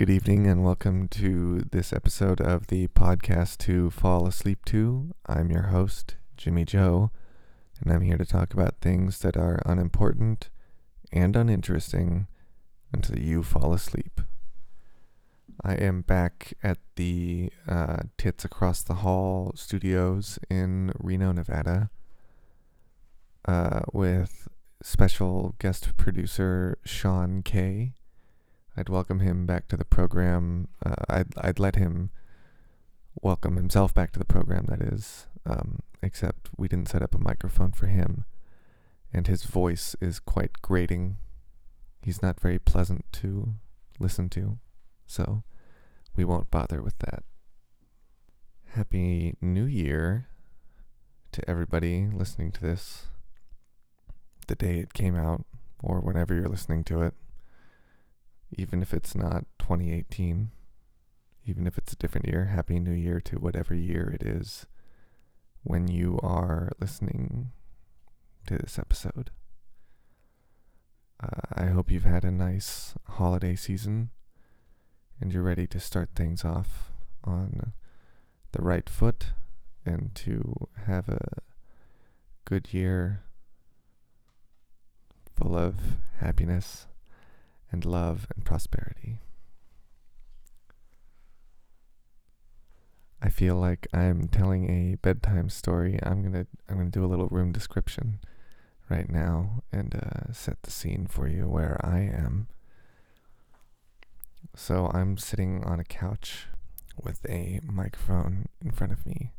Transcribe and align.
Good 0.00 0.08
evening 0.08 0.46
and 0.46 0.64
welcome 0.64 1.08
to 1.08 1.66
this 1.72 1.92
episode 1.92 2.40
of 2.40 2.68
the 2.68 2.88
podcast 2.88 3.58
to 3.58 3.90
fall 3.90 4.26
asleep 4.26 4.64
to. 4.64 5.14
I'm 5.26 5.50
your 5.50 5.64
host, 5.64 6.16
Jimmy 6.38 6.64
Joe, 6.64 7.10
and 7.78 7.92
I'm 7.92 8.00
here 8.00 8.16
to 8.16 8.24
talk 8.24 8.54
about 8.54 8.80
things 8.80 9.18
that 9.18 9.36
are 9.36 9.60
unimportant 9.66 10.48
and 11.12 11.36
uninteresting 11.36 12.28
until 12.94 13.18
you 13.18 13.42
fall 13.42 13.74
asleep. 13.74 14.22
I 15.62 15.74
am 15.74 16.00
back 16.00 16.54
at 16.62 16.78
the 16.96 17.52
uh, 17.68 17.98
Tits 18.16 18.42
Across 18.42 18.84
the 18.84 18.94
Hall 18.94 19.52
studios 19.54 20.38
in 20.48 20.92
Reno, 20.98 21.30
Nevada, 21.32 21.90
uh, 23.44 23.80
with 23.92 24.48
special 24.82 25.56
guest 25.58 25.94
producer 25.98 26.78
Sean 26.86 27.42
Kay. 27.42 27.92
I'd 28.80 28.88
welcome 28.88 29.20
him 29.20 29.44
back 29.44 29.68
to 29.68 29.76
the 29.76 29.84
program. 29.84 30.68
Uh, 30.82 30.94
I'd 31.06 31.34
I'd 31.36 31.58
let 31.58 31.76
him 31.76 32.08
welcome 33.20 33.56
himself 33.56 33.92
back 33.92 34.10
to 34.12 34.18
the 34.18 34.24
program. 34.24 34.64
That 34.68 34.80
is, 34.80 35.26
um, 35.44 35.80
except 36.02 36.48
we 36.56 36.66
didn't 36.66 36.88
set 36.88 37.02
up 37.02 37.14
a 37.14 37.18
microphone 37.18 37.72
for 37.72 37.88
him, 37.88 38.24
and 39.12 39.26
his 39.26 39.44
voice 39.44 39.94
is 40.00 40.18
quite 40.18 40.62
grating. 40.62 41.18
He's 42.00 42.22
not 42.22 42.40
very 42.40 42.58
pleasant 42.58 43.04
to 43.20 43.56
listen 43.98 44.30
to, 44.30 44.56
so 45.06 45.42
we 46.16 46.24
won't 46.24 46.50
bother 46.50 46.80
with 46.80 46.98
that. 47.00 47.22
Happy 48.68 49.36
New 49.42 49.66
Year 49.66 50.28
to 51.32 51.50
everybody 51.50 52.06
listening 52.10 52.50
to 52.52 52.62
this. 52.62 53.08
The 54.46 54.54
day 54.54 54.78
it 54.78 54.94
came 54.94 55.16
out, 55.16 55.44
or 55.82 56.00
whenever 56.00 56.32
you're 56.32 56.48
listening 56.48 56.82
to 56.84 57.02
it 57.02 57.12
even 58.56 58.82
if 58.82 58.92
it's 58.92 59.14
not 59.14 59.44
2018, 59.58 60.50
even 61.46 61.66
if 61.66 61.78
it's 61.78 61.92
a 61.92 61.96
different 61.96 62.26
year, 62.26 62.46
Happy 62.46 62.78
New 62.78 62.92
Year 62.92 63.20
to 63.22 63.36
whatever 63.36 63.74
year 63.74 64.10
it 64.14 64.26
is 64.26 64.66
when 65.62 65.88
you 65.88 66.18
are 66.22 66.70
listening 66.80 67.52
to 68.46 68.56
this 68.58 68.78
episode. 68.78 69.30
Uh, 71.22 71.40
I 71.54 71.66
hope 71.66 71.90
you've 71.90 72.04
had 72.04 72.24
a 72.24 72.30
nice 72.30 72.94
holiday 73.06 73.54
season 73.54 74.10
and 75.20 75.32
you're 75.32 75.42
ready 75.42 75.66
to 75.66 75.78
start 75.78 76.10
things 76.14 76.44
off 76.44 76.90
on 77.24 77.72
the 78.52 78.62
right 78.62 78.88
foot 78.88 79.26
and 79.84 80.14
to 80.14 80.68
have 80.86 81.08
a 81.08 81.42
good 82.44 82.72
year 82.72 83.22
full 85.36 85.56
of 85.56 85.76
happiness 86.18 86.86
and 87.72 87.84
love 87.84 88.26
and 88.34 88.44
prosperity. 88.44 89.18
I 93.22 93.28
feel 93.28 93.56
like 93.56 93.86
I'm 93.92 94.28
telling 94.28 94.70
a 94.70 94.96
bedtime 94.96 95.50
story. 95.50 95.98
I'm 96.02 96.22
gonna 96.22 96.46
I'm 96.68 96.78
gonna 96.78 96.90
do 96.90 97.04
a 97.04 97.06
little 97.06 97.28
room 97.28 97.52
description 97.52 98.18
right 98.88 99.10
now 99.10 99.62
and 99.70 99.94
uh, 99.94 100.32
set 100.32 100.62
the 100.62 100.70
scene 100.70 101.06
for 101.06 101.28
you 101.28 101.46
where 101.46 101.78
I 101.84 102.00
am. 102.00 102.48
So 104.56 104.90
I'm 104.92 105.16
sitting 105.16 105.62
on 105.64 105.78
a 105.78 105.84
couch 105.84 106.46
with 107.00 107.24
a 107.28 107.60
microphone 107.62 108.46
in 108.64 108.70
front 108.70 108.92
of 108.92 109.06
me 109.06 109.32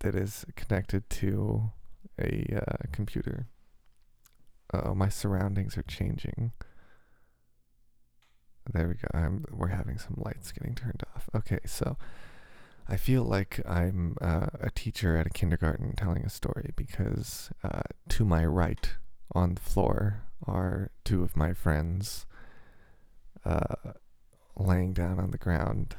that 0.00 0.14
is 0.14 0.44
connected 0.54 1.08
to 1.10 1.72
a 2.20 2.44
uh, 2.54 2.76
computer 2.92 3.46
oh, 4.72 4.94
my 4.94 5.08
surroundings 5.08 5.76
are 5.76 5.82
changing. 5.82 6.52
There 8.70 8.88
we 8.88 8.94
go. 8.94 9.08
I'm, 9.14 9.44
we're 9.50 9.68
having 9.68 9.98
some 9.98 10.14
lights 10.18 10.52
getting 10.52 10.74
turned 10.74 11.02
off. 11.14 11.30
Okay, 11.34 11.60
so 11.64 11.96
I 12.86 12.96
feel 12.96 13.22
like 13.22 13.60
I'm 13.66 14.16
uh, 14.20 14.46
a 14.60 14.70
teacher 14.70 15.16
at 15.16 15.26
a 15.26 15.30
kindergarten 15.30 15.94
telling 15.96 16.24
a 16.24 16.30
story 16.30 16.72
because 16.76 17.50
uh, 17.62 17.82
to 18.10 18.24
my 18.24 18.44
right 18.44 18.90
on 19.32 19.54
the 19.54 19.60
floor 19.60 20.22
are 20.46 20.90
two 21.04 21.22
of 21.22 21.36
my 21.36 21.52
friends 21.52 22.26
uh, 23.44 23.92
laying 24.56 24.92
down 24.92 25.18
on 25.18 25.30
the 25.30 25.38
ground, 25.38 25.96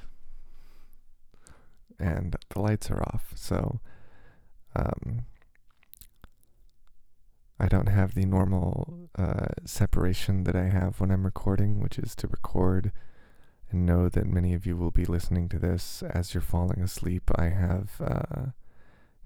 and 1.99 2.35
the 2.49 2.59
lights 2.59 2.89
are 2.89 3.01
off. 3.01 3.33
So 3.35 3.79
um, 4.75 5.25
I 7.59 7.67
don't 7.67 7.89
have 7.89 8.15
the 8.15 8.25
normal 8.25 9.09
uh, 9.17 9.47
separation 9.65 10.45
that 10.45 10.55
I 10.55 10.69
have 10.69 10.99
when 10.99 11.11
I'm 11.11 11.25
recording, 11.25 11.81
which 11.81 11.99
is 11.99 12.15
to 12.15 12.27
record 12.27 12.91
and 13.69 13.85
know 13.85 14.07
that 14.07 14.25
many 14.25 14.53
of 14.53 14.65
you 14.65 14.77
will 14.77 14.91
be 14.91 15.05
listening 15.05 15.49
to 15.49 15.59
this 15.59 16.01
as 16.01 16.33
you're 16.33 16.41
falling 16.41 16.81
asleep. 16.81 17.29
I 17.35 17.49
have 17.49 17.91
uh, 17.99 18.45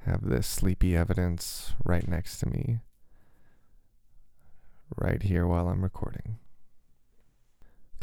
have 0.05 0.27
this 0.27 0.47
sleepy 0.47 0.97
evidence 0.97 1.73
right 1.85 2.07
next 2.07 2.39
to 2.39 2.49
me, 2.49 2.79
right 4.97 5.21
here 5.21 5.45
while 5.47 5.69
I'm 5.69 5.83
recording. 5.83 6.39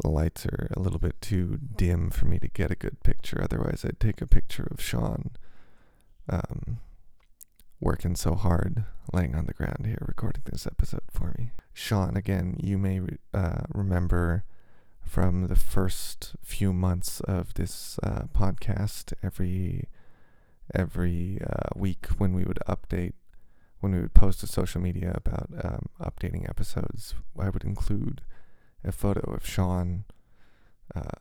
The 0.02 0.08
lights 0.08 0.46
are 0.46 0.70
a 0.74 0.80
little 0.80 0.98
bit 0.98 1.20
too 1.20 1.58
dim 1.76 2.08
for 2.10 2.24
me 2.24 2.38
to 2.38 2.48
get 2.48 2.70
a 2.70 2.76
good 2.76 3.02
picture. 3.02 3.42
Otherwise, 3.42 3.84
I'd 3.84 4.00
take 4.00 4.22
a 4.22 4.26
picture 4.26 4.66
of 4.70 4.80
Sean. 4.80 5.32
Um, 6.28 6.78
working 7.80 8.14
so 8.14 8.34
hard 8.34 8.84
laying 9.12 9.34
on 9.34 9.46
the 9.46 9.54
ground 9.54 9.86
here 9.86 10.04
recording 10.06 10.42
this 10.44 10.66
episode 10.66 11.02
for 11.10 11.34
me. 11.38 11.50
Sean, 11.72 12.16
again, 12.16 12.56
you 12.62 12.76
may 12.76 13.00
uh, 13.32 13.62
remember 13.72 14.44
from 15.02 15.48
the 15.48 15.56
first 15.56 16.36
few 16.42 16.72
months 16.72 17.20
of 17.20 17.54
this 17.54 17.98
uh, 18.02 18.24
podcast, 18.34 19.12
every 19.22 19.88
every 20.72 21.40
uh, 21.44 21.70
week 21.74 22.06
when 22.18 22.32
we 22.32 22.44
would 22.44 22.60
update, 22.68 23.14
when 23.80 23.92
we 23.92 24.00
would 24.00 24.14
post 24.14 24.40
to 24.40 24.46
social 24.46 24.80
media 24.80 25.12
about 25.14 25.48
um, 25.64 25.86
updating 26.00 26.48
episodes, 26.48 27.14
I 27.38 27.48
would 27.48 27.64
include 27.64 28.20
a 28.84 28.92
photo 28.92 29.32
of 29.32 29.44
Sean 29.44 30.04
uh, 30.94 31.18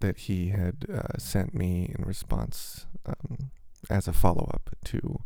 that 0.00 0.18
he 0.18 0.48
had 0.48 0.86
uh, 0.92 1.18
sent 1.18 1.54
me 1.54 1.94
in 1.96 2.04
response 2.04 2.86
um, 3.06 3.50
as 3.88 4.08
a 4.08 4.12
follow 4.12 4.50
up 4.52 4.70
to 4.86 5.20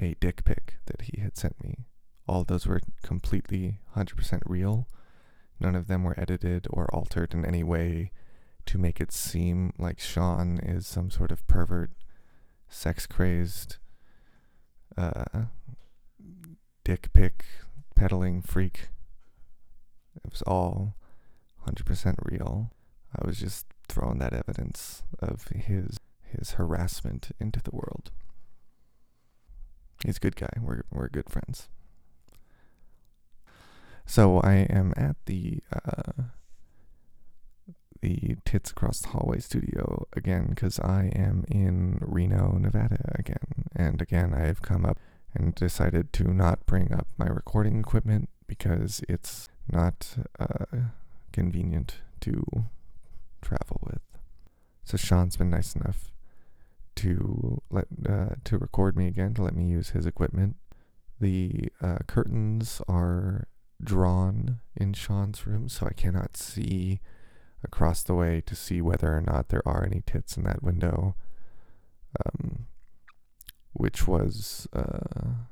a 0.00 0.16
dick 0.20 0.44
pic 0.44 0.76
that 0.86 1.02
he 1.02 1.20
had 1.20 1.36
sent 1.36 1.62
me. 1.62 1.86
All 2.26 2.44
those 2.44 2.66
were 2.66 2.80
completely 3.02 3.80
100% 3.96 4.42
real. 4.46 4.88
None 5.60 5.74
of 5.74 5.86
them 5.88 6.04
were 6.04 6.18
edited 6.18 6.66
or 6.70 6.92
altered 6.94 7.34
in 7.34 7.44
any 7.44 7.62
way 7.62 8.12
to 8.66 8.78
make 8.78 9.00
it 9.00 9.12
seem 9.12 9.72
like 9.78 9.98
Sean 9.98 10.58
is 10.58 10.86
some 10.86 11.10
sort 11.10 11.32
of 11.32 11.46
pervert, 11.46 11.90
sex 12.68 13.06
crazed, 13.06 13.76
uh, 14.96 15.44
dick 16.84 17.12
pic 17.12 17.44
peddling 17.96 18.42
freak. 18.42 18.88
It 20.24 20.30
was 20.30 20.42
all 20.42 20.96
100% 21.66 22.14
real. 22.22 22.72
I 23.16 23.26
was 23.26 23.38
just 23.38 23.66
throwing 23.88 24.18
that 24.18 24.34
evidence 24.34 25.02
of 25.18 25.48
his 25.48 25.98
his 26.30 26.52
harassment 26.52 27.30
into 27.40 27.62
the 27.62 27.74
world. 27.74 28.10
He's 30.04 30.16
a 30.16 30.20
good 30.20 30.36
guy. 30.36 30.50
We're 30.60 30.82
we're 30.90 31.08
good 31.08 31.28
friends. 31.28 31.68
So 34.06 34.40
I 34.40 34.66
am 34.70 34.94
at 34.96 35.16
the 35.26 35.60
uh, 35.72 36.22
the 38.00 38.36
Tits 38.44 38.70
Across 38.70 39.00
the 39.00 39.08
Hallway 39.08 39.40
studio 39.40 40.06
again 40.14 40.46
because 40.50 40.78
I 40.80 41.10
am 41.14 41.44
in 41.48 41.98
Reno, 42.00 42.56
Nevada 42.58 43.12
again, 43.18 43.66
and 43.74 44.00
again 44.00 44.32
I 44.34 44.46
have 44.46 44.62
come 44.62 44.84
up 44.86 44.98
and 45.34 45.54
decided 45.54 46.12
to 46.14 46.32
not 46.32 46.64
bring 46.64 46.92
up 46.92 47.08
my 47.18 47.26
recording 47.26 47.78
equipment 47.78 48.30
because 48.46 49.02
it's 49.08 49.48
not 49.70 50.16
uh, 50.38 50.64
convenient 51.32 51.96
to 52.20 52.64
travel 53.42 53.80
with. 53.82 54.00
So 54.84 54.96
Sean's 54.96 55.36
been 55.36 55.50
nice 55.50 55.76
enough 55.76 56.12
to 56.98 57.62
let 57.70 57.86
uh, 58.08 58.34
to 58.42 58.58
record 58.58 58.96
me 58.96 59.06
again 59.06 59.32
to 59.34 59.42
let 59.42 59.54
me 59.54 59.64
use 59.64 59.90
his 59.90 60.04
equipment. 60.04 60.56
The 61.20 61.68
uh, 61.80 61.98
curtains 62.08 62.82
are 62.88 63.46
drawn 63.82 64.58
in 64.76 64.94
Sean's 64.94 65.46
room, 65.46 65.68
so 65.68 65.86
I 65.86 65.92
cannot 65.92 66.36
see 66.36 67.00
across 67.62 68.02
the 68.02 68.16
way 68.16 68.42
to 68.46 68.56
see 68.56 68.80
whether 68.80 69.16
or 69.16 69.20
not 69.20 69.48
there 69.48 69.66
are 69.66 69.84
any 69.84 70.02
tits 70.06 70.36
in 70.36 70.42
that 70.44 70.62
window. 70.62 71.14
Um, 72.24 72.66
which 73.72 74.08
was 74.08 74.66
uh, 74.72 75.46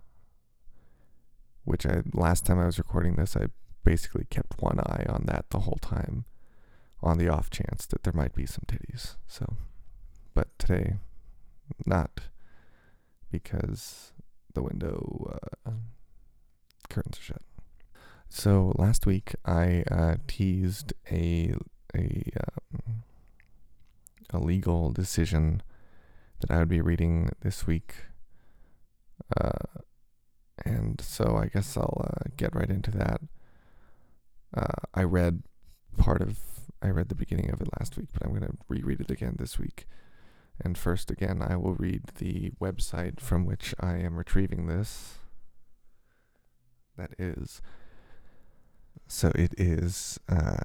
which 1.62 1.86
I 1.86 2.02
last 2.12 2.44
time 2.44 2.58
I 2.58 2.66
was 2.66 2.78
recording 2.78 3.14
this, 3.14 3.36
I 3.36 3.46
basically 3.84 4.26
kept 4.30 4.60
one 4.60 4.80
eye 4.80 5.06
on 5.08 5.26
that 5.26 5.50
the 5.50 5.60
whole 5.60 5.78
time, 5.80 6.24
on 7.00 7.18
the 7.18 7.28
off 7.28 7.50
chance 7.50 7.86
that 7.86 8.02
there 8.02 8.12
might 8.12 8.34
be 8.34 8.46
some 8.46 8.64
titties. 8.66 9.14
So, 9.28 9.54
but 10.34 10.48
today 10.58 10.96
not 11.84 12.20
because 13.30 14.12
the 14.54 14.62
window 14.62 15.38
uh, 15.66 15.70
curtains 16.88 17.18
are 17.18 17.22
shut. 17.22 17.42
So 18.28 18.72
last 18.76 19.06
week 19.06 19.34
I 19.44 19.84
uh, 19.90 20.16
teased 20.26 20.92
a 21.10 21.54
a 21.94 22.22
um, 22.40 23.02
a 24.30 24.38
legal 24.38 24.90
decision 24.90 25.62
that 26.40 26.50
I 26.50 26.58
would 26.58 26.68
be 26.68 26.80
reading 26.80 27.30
this 27.40 27.66
week, 27.66 27.94
uh, 29.36 29.80
and 30.64 31.00
so 31.00 31.36
I 31.36 31.46
guess 31.46 31.76
I'll 31.76 32.04
uh, 32.04 32.30
get 32.36 32.54
right 32.54 32.68
into 32.68 32.90
that. 32.92 33.20
Uh, 34.54 34.86
I 34.94 35.02
read 35.02 35.42
part 35.96 36.20
of 36.20 36.38
I 36.82 36.88
read 36.88 37.08
the 37.08 37.14
beginning 37.14 37.50
of 37.50 37.60
it 37.60 37.68
last 37.78 37.96
week, 37.96 38.08
but 38.12 38.22
I'm 38.22 38.30
going 38.30 38.42
to 38.42 38.56
reread 38.68 39.00
it 39.00 39.10
again 39.10 39.36
this 39.38 39.58
week. 39.58 39.86
And 40.60 40.78
first, 40.78 41.10
again, 41.10 41.42
I 41.42 41.56
will 41.56 41.74
read 41.74 42.04
the 42.18 42.52
website 42.60 43.20
from 43.20 43.44
which 43.44 43.74
I 43.78 43.96
am 43.96 44.16
retrieving 44.16 44.66
this. 44.66 45.18
That 46.96 47.10
is. 47.18 47.60
So 49.06 49.30
it 49.34 49.52
is 49.58 50.18
uh, 50.28 50.64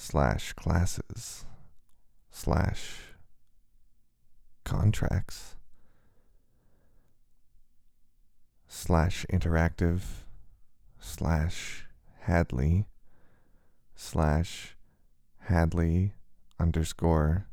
slash 0.00 0.52
classes 0.52 1.44
slash 2.30 3.00
contracts 4.64 5.56
slash 8.68 9.26
interactive 9.28 10.02
slash 11.00 11.88
Hadley 12.20 12.86
slash 13.96 14.76
Hadley 15.40 16.12
underscore 16.60 17.48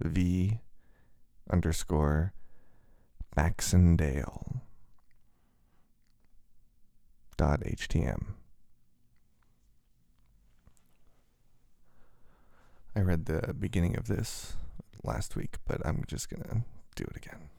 V 0.00 0.60
underscore 1.50 2.32
Baxendale 3.34 4.62
dot 7.36 7.60
htm. 7.62 8.37
I 12.96 13.00
read 13.00 13.26
the 13.26 13.54
beginning 13.54 13.96
of 13.96 14.08
this 14.08 14.56
last 15.04 15.36
week, 15.36 15.58
but 15.66 15.84
I'm 15.86 16.04
just 16.06 16.28
gonna 16.28 16.64
do 16.96 17.04
it 17.04 17.16
again. 17.16 17.50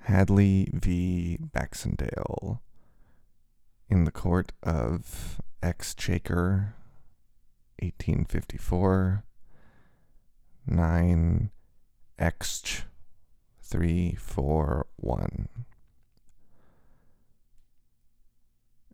Hadley 0.00 0.68
v. 0.72 1.38
Baxendale 1.40 2.60
in 3.88 4.04
the 4.04 4.10
court 4.10 4.52
of 4.62 5.40
Exchequer, 5.62 6.74
1854, 7.80 9.24
9 10.66 11.50
X 12.18 12.82
341. 13.62 15.48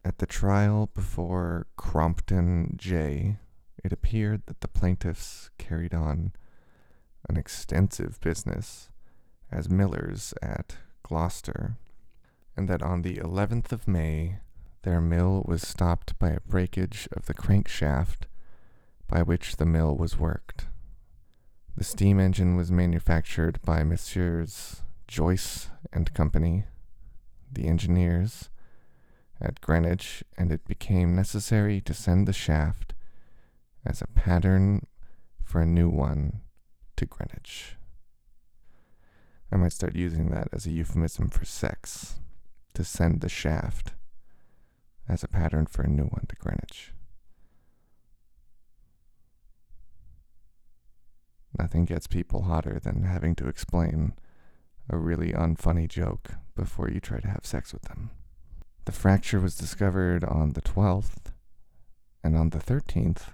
At 0.04 0.18
the 0.18 0.26
trial 0.26 0.90
before 0.94 1.66
Crompton 1.76 2.74
J., 2.76 3.36
it 3.88 3.92
appeared 3.94 4.42
that 4.44 4.60
the 4.60 4.68
plaintiffs 4.68 5.48
carried 5.56 5.94
on 5.94 6.30
an 7.26 7.38
extensive 7.38 8.20
business 8.20 8.90
as 9.50 9.70
millers 9.70 10.34
at 10.42 10.76
Gloucester, 11.02 11.78
and 12.54 12.68
that 12.68 12.82
on 12.82 13.00
the 13.00 13.16
11th 13.16 13.72
of 13.72 13.88
May 13.88 14.40
their 14.82 15.00
mill 15.00 15.42
was 15.48 15.66
stopped 15.66 16.18
by 16.18 16.28
a 16.28 16.40
breakage 16.40 17.08
of 17.12 17.24
the 17.24 17.32
crankshaft 17.32 18.26
by 19.08 19.22
which 19.22 19.56
the 19.56 19.64
mill 19.64 19.96
was 19.96 20.18
worked. 20.18 20.66
The 21.74 21.82
steam 21.82 22.20
engine 22.20 22.56
was 22.56 22.70
manufactured 22.70 23.58
by 23.64 23.84
Messrs. 23.84 24.82
Joyce 25.06 25.70
and 25.94 26.12
Company, 26.12 26.64
the 27.50 27.66
engineers, 27.66 28.50
at 29.40 29.62
Greenwich, 29.62 30.22
and 30.36 30.52
it 30.52 30.66
became 30.66 31.16
necessary 31.16 31.80
to 31.80 31.94
send 31.94 32.28
the 32.28 32.34
shaft 32.34 32.92
as 33.84 34.02
a 34.02 34.06
pattern 34.06 34.86
for 35.42 35.60
a 35.60 35.66
new 35.66 35.88
one 35.88 36.40
to 36.96 37.06
Greenwich. 37.06 37.76
I 39.50 39.56
might 39.56 39.72
start 39.72 39.96
using 39.96 40.30
that 40.30 40.48
as 40.52 40.66
a 40.66 40.70
euphemism 40.70 41.30
for 41.30 41.44
sex, 41.44 42.20
to 42.74 42.84
send 42.84 43.20
the 43.20 43.28
shaft 43.28 43.94
as 45.08 45.24
a 45.24 45.28
pattern 45.28 45.66
for 45.66 45.82
a 45.82 45.88
new 45.88 46.04
one 46.04 46.26
to 46.28 46.36
Greenwich. 46.36 46.92
Nothing 51.58 51.86
gets 51.86 52.06
people 52.06 52.42
hotter 52.42 52.78
than 52.78 53.04
having 53.04 53.34
to 53.36 53.48
explain 53.48 54.12
a 54.90 54.96
really 54.96 55.32
unfunny 55.32 55.88
joke 55.88 56.32
before 56.54 56.90
you 56.90 57.00
try 57.00 57.20
to 57.20 57.28
have 57.28 57.44
sex 57.44 57.72
with 57.72 57.82
them. 57.82 58.10
The 58.84 58.92
fracture 58.92 59.40
was 59.40 59.56
discovered 59.56 60.24
on 60.24 60.52
the 60.52 60.62
12th, 60.62 61.32
and 62.22 62.36
on 62.36 62.50
the 62.50 62.58
13th, 62.58 63.32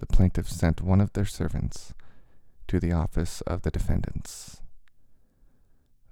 the 0.00 0.06
plaintiffs 0.06 0.56
sent 0.56 0.80
one 0.80 1.00
of 1.00 1.12
their 1.12 1.26
servants 1.26 1.94
to 2.66 2.80
the 2.80 2.92
office 2.92 3.42
of 3.42 3.62
the 3.62 3.70
defendants, 3.70 4.62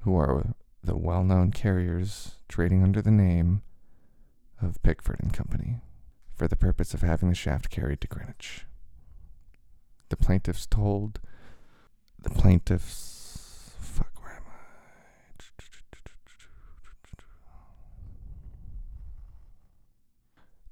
who 0.00 0.14
are 0.16 0.54
the 0.84 0.96
well 0.96 1.24
known 1.24 1.50
carriers 1.50 2.36
trading 2.48 2.82
under 2.82 3.00
the 3.00 3.10
name 3.10 3.62
of 4.60 4.82
Pickford 4.82 5.20
and 5.20 5.32
Company, 5.32 5.80
for 6.34 6.46
the 6.46 6.56
purpose 6.56 6.92
of 6.94 7.00
having 7.00 7.30
the 7.30 7.34
shaft 7.34 7.70
carried 7.70 8.00
to 8.02 8.06
Greenwich. 8.08 8.66
The 10.10 10.16
plaintiffs 10.16 10.66
told 10.66 11.20
the 12.20 12.30
plaintiffs. 12.30 13.72
Fuck, 13.80 14.22
where 14.22 14.34
am 14.34 14.42
I? 14.46 14.52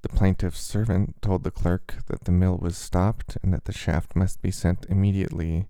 The 0.03 0.06
plaintiff's 0.17 0.59
servant 0.59 1.21
told 1.21 1.43
the 1.43 1.51
clerk 1.51 1.93
that 2.07 2.23
the 2.23 2.31
mill 2.31 2.57
was 2.57 2.75
stopped 2.75 3.37
and 3.43 3.53
that 3.53 3.65
the 3.65 3.71
shaft 3.71 4.15
must 4.15 4.41
be 4.41 4.49
sent 4.49 4.83
immediately. 4.89 5.67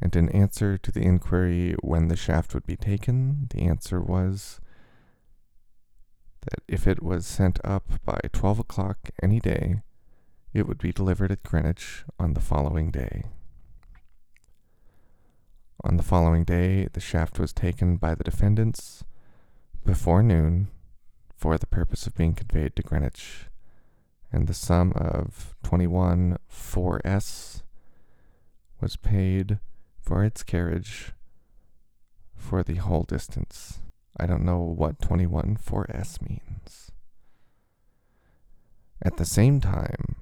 And 0.00 0.14
in 0.14 0.28
answer 0.28 0.78
to 0.78 0.92
the 0.92 1.02
inquiry 1.02 1.74
when 1.80 2.06
the 2.06 2.14
shaft 2.14 2.54
would 2.54 2.64
be 2.64 2.76
taken, 2.76 3.48
the 3.50 3.62
answer 3.62 4.00
was 4.00 4.60
that 6.42 6.62
if 6.68 6.86
it 6.86 7.02
was 7.02 7.26
sent 7.26 7.58
up 7.64 7.82
by 8.04 8.20
12 8.32 8.60
o'clock 8.60 9.10
any 9.20 9.40
day, 9.40 9.82
it 10.54 10.68
would 10.68 10.78
be 10.78 10.92
delivered 10.92 11.32
at 11.32 11.42
Greenwich 11.42 12.04
on 12.20 12.34
the 12.34 12.40
following 12.40 12.92
day. 12.92 13.24
On 15.82 15.96
the 15.96 16.04
following 16.04 16.44
day, 16.44 16.86
the 16.92 17.00
shaft 17.00 17.40
was 17.40 17.52
taken 17.52 17.96
by 17.96 18.14
the 18.14 18.22
defendants 18.22 19.02
before 19.84 20.22
noon 20.22 20.68
for 21.34 21.58
the 21.58 21.66
purpose 21.66 22.06
of 22.06 22.14
being 22.14 22.34
conveyed 22.34 22.76
to 22.76 22.84
Greenwich, 22.84 23.46
and 24.36 24.48
the 24.48 24.54
sum 24.54 24.92
of 24.94 25.56
21 25.62 26.36
4s 26.52 27.62
was 28.82 28.94
paid 28.96 29.58
for 29.98 30.22
its 30.22 30.42
carriage 30.42 31.12
for 32.34 32.62
the 32.62 32.74
whole 32.74 33.04
distance. 33.04 33.78
I 34.14 34.26
don't 34.26 34.44
know 34.44 34.58
what 34.58 35.00
21 35.00 35.56
4s 35.56 36.20
means. 36.20 36.92
At 39.00 39.16
the 39.16 39.24
same 39.24 39.58
time, 39.58 40.16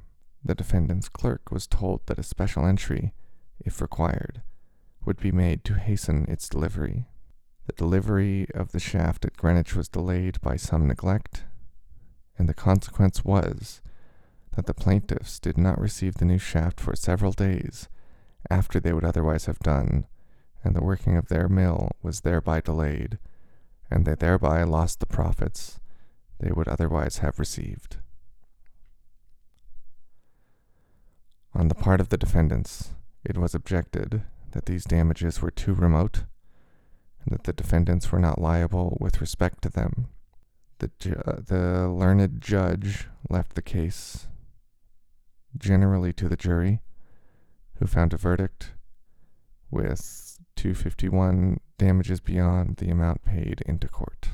the 0.45 0.55
defendant's 0.55 1.09
clerk 1.09 1.51
was 1.51 1.67
told 1.67 2.07
that 2.07 2.21
a 2.21 2.23
special 2.23 2.65
entry, 2.65 3.13
if 3.65 3.83
required, 3.83 4.43
would 5.05 5.17
be 5.17 5.33
made 5.33 5.65
to 5.65 5.75
hasten 5.75 6.25
its 6.29 6.49
delivery. 6.49 7.09
The 7.67 7.73
delivery 7.73 8.47
of 8.55 8.71
the 8.71 8.79
shaft 8.79 9.25
at 9.25 9.37
Greenwich 9.37 9.75
was 9.75 9.89
delayed 9.89 10.41
by 10.41 10.55
some 10.55 10.87
neglect, 10.87 11.43
and 12.39 12.49
the 12.49 12.55
consequence 12.55 13.25
was 13.25 13.81
that 14.57 14.67
the 14.67 14.75
plaintiffs 14.75 15.39
did 15.39 15.59
not 15.59 15.81
receive 15.81 16.15
the 16.15 16.25
new 16.25 16.39
shaft 16.39 16.81
for 16.81 16.95
several 16.95 17.33
days 17.33 17.89
after 18.51 18.79
they 18.79 18.93
would 18.93 19.05
otherwise 19.05 19.47
have 19.47 19.59
done, 19.61 20.07
and 20.63 20.75
the 20.75 20.83
working 20.83 21.17
of 21.17 21.29
their 21.29 21.49
mill 21.49 21.91
was 22.03 22.21
thereby 22.21 22.61
delayed, 22.61 23.19
and 23.91 24.05
they 24.05 24.15
thereby 24.15 24.63
lost 24.63 25.01
the 25.01 25.07
profits 25.07 25.81
they 26.39 26.51
would 26.51 26.69
otherwise 26.69 27.19
have 27.19 27.39
received. 27.39 27.97
On 31.55 31.69
the 31.69 31.75
part 31.75 32.01
of 32.01 32.09
the 32.09 32.19
defendants, 32.19 32.91
it 33.25 33.39
was 33.39 33.55
objected 33.55 34.23
that 34.51 34.67
these 34.67 34.85
damages 34.85 35.41
were 35.41 35.51
too 35.51 35.73
remote 35.73 36.25
and 37.25 37.33
that 37.33 37.45
the 37.45 37.53
defendants 37.53 38.11
were 38.13 38.19
not 38.19 38.41
liable 38.41 38.97
with 39.01 39.21
respect 39.21 39.63
to 39.63 39.71
them. 39.71 40.09
The, 40.79 40.91
ju- 40.99 41.23
uh, 41.27 41.37
the 41.47 41.89
learned 41.89 42.41
judge 42.41 43.07
left 43.31 43.55
the 43.55 43.63
case 43.63 44.27
generally 45.57 46.13
to 46.15 46.29
the 46.29 46.37
jury, 46.37 46.81
who 47.77 47.87
found 47.87 48.13
a 48.13 48.17
verdict 48.17 48.73
with 49.71 50.39
251 50.57 51.61
damages 51.79 52.21
beyond 52.21 52.77
the 52.77 52.91
amount 52.91 53.25
paid 53.25 53.63
into 53.67 53.89
court. 53.89 54.29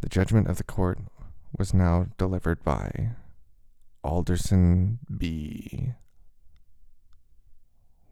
The 0.00 0.08
judgment 0.08 0.48
of 0.48 0.56
the 0.56 0.64
court 0.64 0.98
was 1.56 1.72
now 1.72 2.06
delivered 2.18 2.64
by 2.64 3.10
Alderson 4.02 4.98
B. 5.16 5.92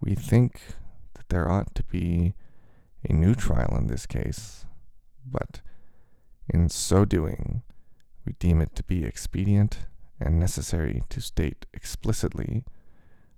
We 0.01 0.15
think 0.15 0.63
that 1.15 1.29
there 1.29 1.51
ought 1.51 1.75
to 1.75 1.83
be 1.85 2.35
a 3.09 3.13
new 3.13 3.35
trial 3.35 3.77
in 3.77 3.89
this 3.89 4.07
case, 4.07 4.67
but 5.27 5.61
in 6.49 6.69
so 6.69 7.05
doing, 7.05 7.63
we 8.25 8.35
deem 8.39 8.61
it 8.61 8.75
to 8.77 8.83
be 8.85 9.05
expedient 9.05 9.87
and 10.21 10.39
necessary 10.39 11.03
to 11.09 11.21
state 11.21 11.67
explicitly 11.73 12.65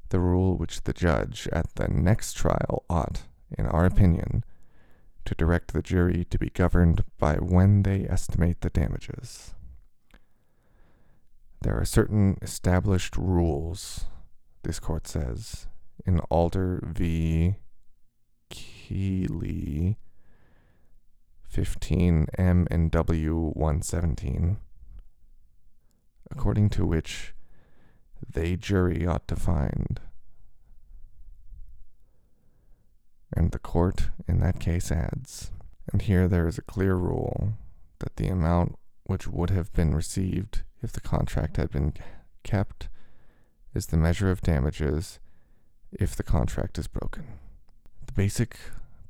the 0.09 0.21
rule 0.21 0.57
which 0.57 0.83
the 0.83 0.93
judge 0.93 1.49
at 1.53 1.75
the 1.77 1.89
next 1.89 2.35
trial 2.35 2.85
ought, 2.91 3.23
in 3.57 3.67
our 3.67 3.87
opinion, 3.87 4.45
to 5.25 5.35
direct 5.35 5.73
the 5.73 5.83
jury 5.83 6.27
to 6.29 6.39
be 6.39 6.51
governed 6.51 7.05
by 7.19 7.37
when 7.37 7.83
they 7.83 8.07
estimate 8.09 8.61
the 8.61 8.71
damages. 8.71 9.55
There 11.62 11.79
are 11.79 11.85
certain 11.85 12.37
established 12.43 13.17
rules, 13.17 14.07
this 14.65 14.81
court 14.81 15.07
says, 15.07 15.69
in 16.05 16.19
Alder 16.29 16.81
v. 16.85 17.55
Keighley 18.51 19.97
15 21.49 22.27
M 22.39 22.67
and 22.71 22.91
W 22.91 23.53
117, 23.55 24.57
according 26.33 26.71
to 26.71 26.87
which 26.87 27.35
they 28.29 28.57
jury 28.57 29.07
ought 29.07 29.29
to 29.29 29.37
find. 29.37 30.01
And 33.35 33.53
the 33.53 33.59
court 33.59 34.11
in 34.27 34.41
that 34.41 34.61
case 34.61 34.91
adds, 34.91 35.51
and 35.93 36.03
here 36.03 36.29
there 36.29 36.49
is 36.49 36.59
a 36.59 36.62
clear 36.62 36.95
rule 36.95 37.55
that 37.99 38.17
the 38.17 38.29
amount 38.29 38.77
which 39.05 39.27
would 39.27 39.51
have 39.51 39.73
been 39.73 39.95
received 39.95 40.62
if 40.83 40.93
the 40.93 41.01
contract 41.01 41.57
had 41.57 41.71
been 41.71 41.95
kept 42.43 42.89
is 43.75 43.87
the 43.87 43.97
measure 43.97 44.31
of 44.31 44.43
damages 44.43 45.19
if 45.93 46.17
the 46.17 46.23
contract 46.23 46.79
is 46.79 46.87
broken. 46.87 47.25
The 48.07 48.12
basic 48.12 48.57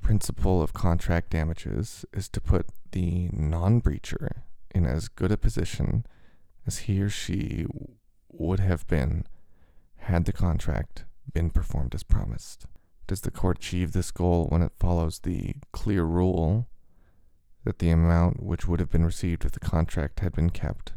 principle 0.00 0.60
of 0.60 0.72
contract 0.72 1.30
damages 1.30 2.04
is 2.12 2.28
to 2.30 2.40
put 2.40 2.66
the 2.90 3.28
non 3.32 3.80
breacher 3.80 4.42
in 4.74 4.86
as 4.86 5.08
good 5.08 5.30
a 5.30 5.36
position 5.36 6.04
as 6.66 6.78
he 6.78 7.00
or 7.00 7.08
she 7.08 7.66
would 8.28 8.60
have 8.60 8.86
been 8.86 9.26
had 9.96 10.24
the 10.24 10.32
contract 10.32 11.04
been 11.32 11.50
performed 11.50 11.94
as 11.94 12.02
promised. 12.02 12.66
Does 13.06 13.20
the 13.20 13.30
court 13.30 13.58
achieve 13.58 13.92
this 13.92 14.10
goal 14.10 14.46
when 14.46 14.62
it 14.62 14.72
follows 14.78 15.20
the 15.20 15.54
clear 15.72 16.04
rule 16.04 16.68
that 17.64 17.78
the 17.78 17.90
amount 17.90 18.42
which 18.42 18.66
would 18.66 18.80
have 18.80 18.90
been 18.90 19.04
received 19.04 19.44
if 19.44 19.52
the 19.52 19.60
contract 19.60 20.20
had 20.20 20.32
been 20.32 20.50
kept 20.50 20.92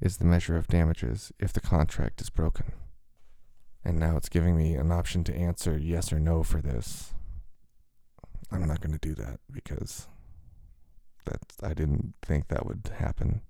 is 0.00 0.16
the 0.16 0.24
measure 0.24 0.56
of 0.56 0.68
damages 0.68 1.32
if 1.38 1.52
the 1.52 1.60
contract 1.60 2.20
is 2.20 2.30
broken? 2.30 2.72
And 3.84 3.98
now 3.98 4.16
it's 4.16 4.28
giving 4.28 4.56
me 4.56 4.74
an 4.74 4.92
option 4.92 5.24
to 5.24 5.34
answer 5.34 5.78
yes 5.78 6.12
or 6.12 6.18
no 6.20 6.42
for 6.42 6.60
this. 6.60 7.14
I'm 8.50 8.66
not 8.66 8.80
going 8.80 8.98
to 8.98 9.08
do 9.08 9.14
that 9.16 9.40
because 9.50 10.08
that 11.26 11.40
I 11.62 11.74
didn't 11.74 12.14
think 12.22 12.48
that 12.48 12.66
would 12.66 12.90
happen. 12.98 13.42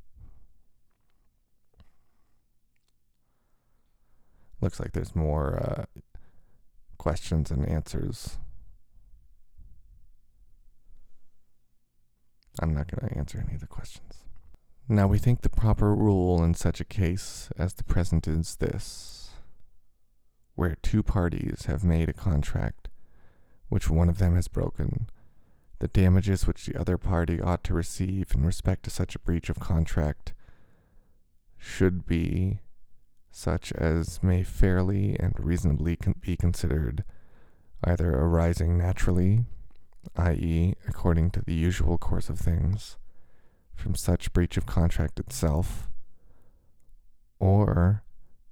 Looks 4.60 4.80
like 4.80 4.92
there's 4.92 5.14
more 5.14 5.56
uh, 5.56 6.02
questions 6.98 7.50
and 7.50 7.68
answers. 7.68 8.38
I'm 12.60 12.74
not 12.74 12.90
going 12.90 13.08
to 13.08 13.18
answer 13.18 13.42
any 13.44 13.54
of 13.54 13.60
the 13.60 13.66
questions. 13.68 14.24
Now, 14.88 15.06
we 15.06 15.18
think 15.18 15.42
the 15.42 15.48
proper 15.48 15.94
rule 15.94 16.42
in 16.42 16.54
such 16.54 16.80
a 16.80 16.84
case 16.84 17.50
as 17.58 17.74
the 17.74 17.84
present 17.84 18.26
is 18.26 18.56
this 18.56 19.30
where 20.54 20.76
two 20.82 21.04
parties 21.04 21.66
have 21.66 21.84
made 21.84 22.08
a 22.08 22.12
contract 22.12 22.88
which 23.68 23.88
one 23.88 24.08
of 24.08 24.18
them 24.18 24.34
has 24.34 24.48
broken, 24.48 25.08
the 25.78 25.86
damages 25.86 26.48
which 26.48 26.66
the 26.66 26.76
other 26.76 26.98
party 26.98 27.40
ought 27.40 27.62
to 27.62 27.74
receive 27.74 28.32
in 28.34 28.44
respect 28.44 28.82
to 28.82 28.90
such 28.90 29.14
a 29.14 29.20
breach 29.20 29.48
of 29.48 29.60
contract 29.60 30.32
should 31.56 32.06
be 32.06 32.58
such 33.38 33.71
as 33.75 34.21
may 34.21 34.42
fairly 34.42 35.16
and 35.21 35.33
reasonably 35.38 35.95
con- 35.95 36.16
be 36.21 36.37
considered 36.37 37.04
either 37.85 38.11
arising 38.16 38.76
naturally, 38.76 39.45
i.e., 40.16 40.75
according 40.88 41.30
to 41.30 41.40
the 41.42 41.54
usual 41.54 41.97
course 41.99 42.28
of 42.28 42.37
things, 42.37 42.97
from 43.76 43.95
such 43.95 44.33
breach 44.33 44.57
of 44.57 44.66
contract 44.66 45.21
itself, 45.21 45.88
or 47.38 48.02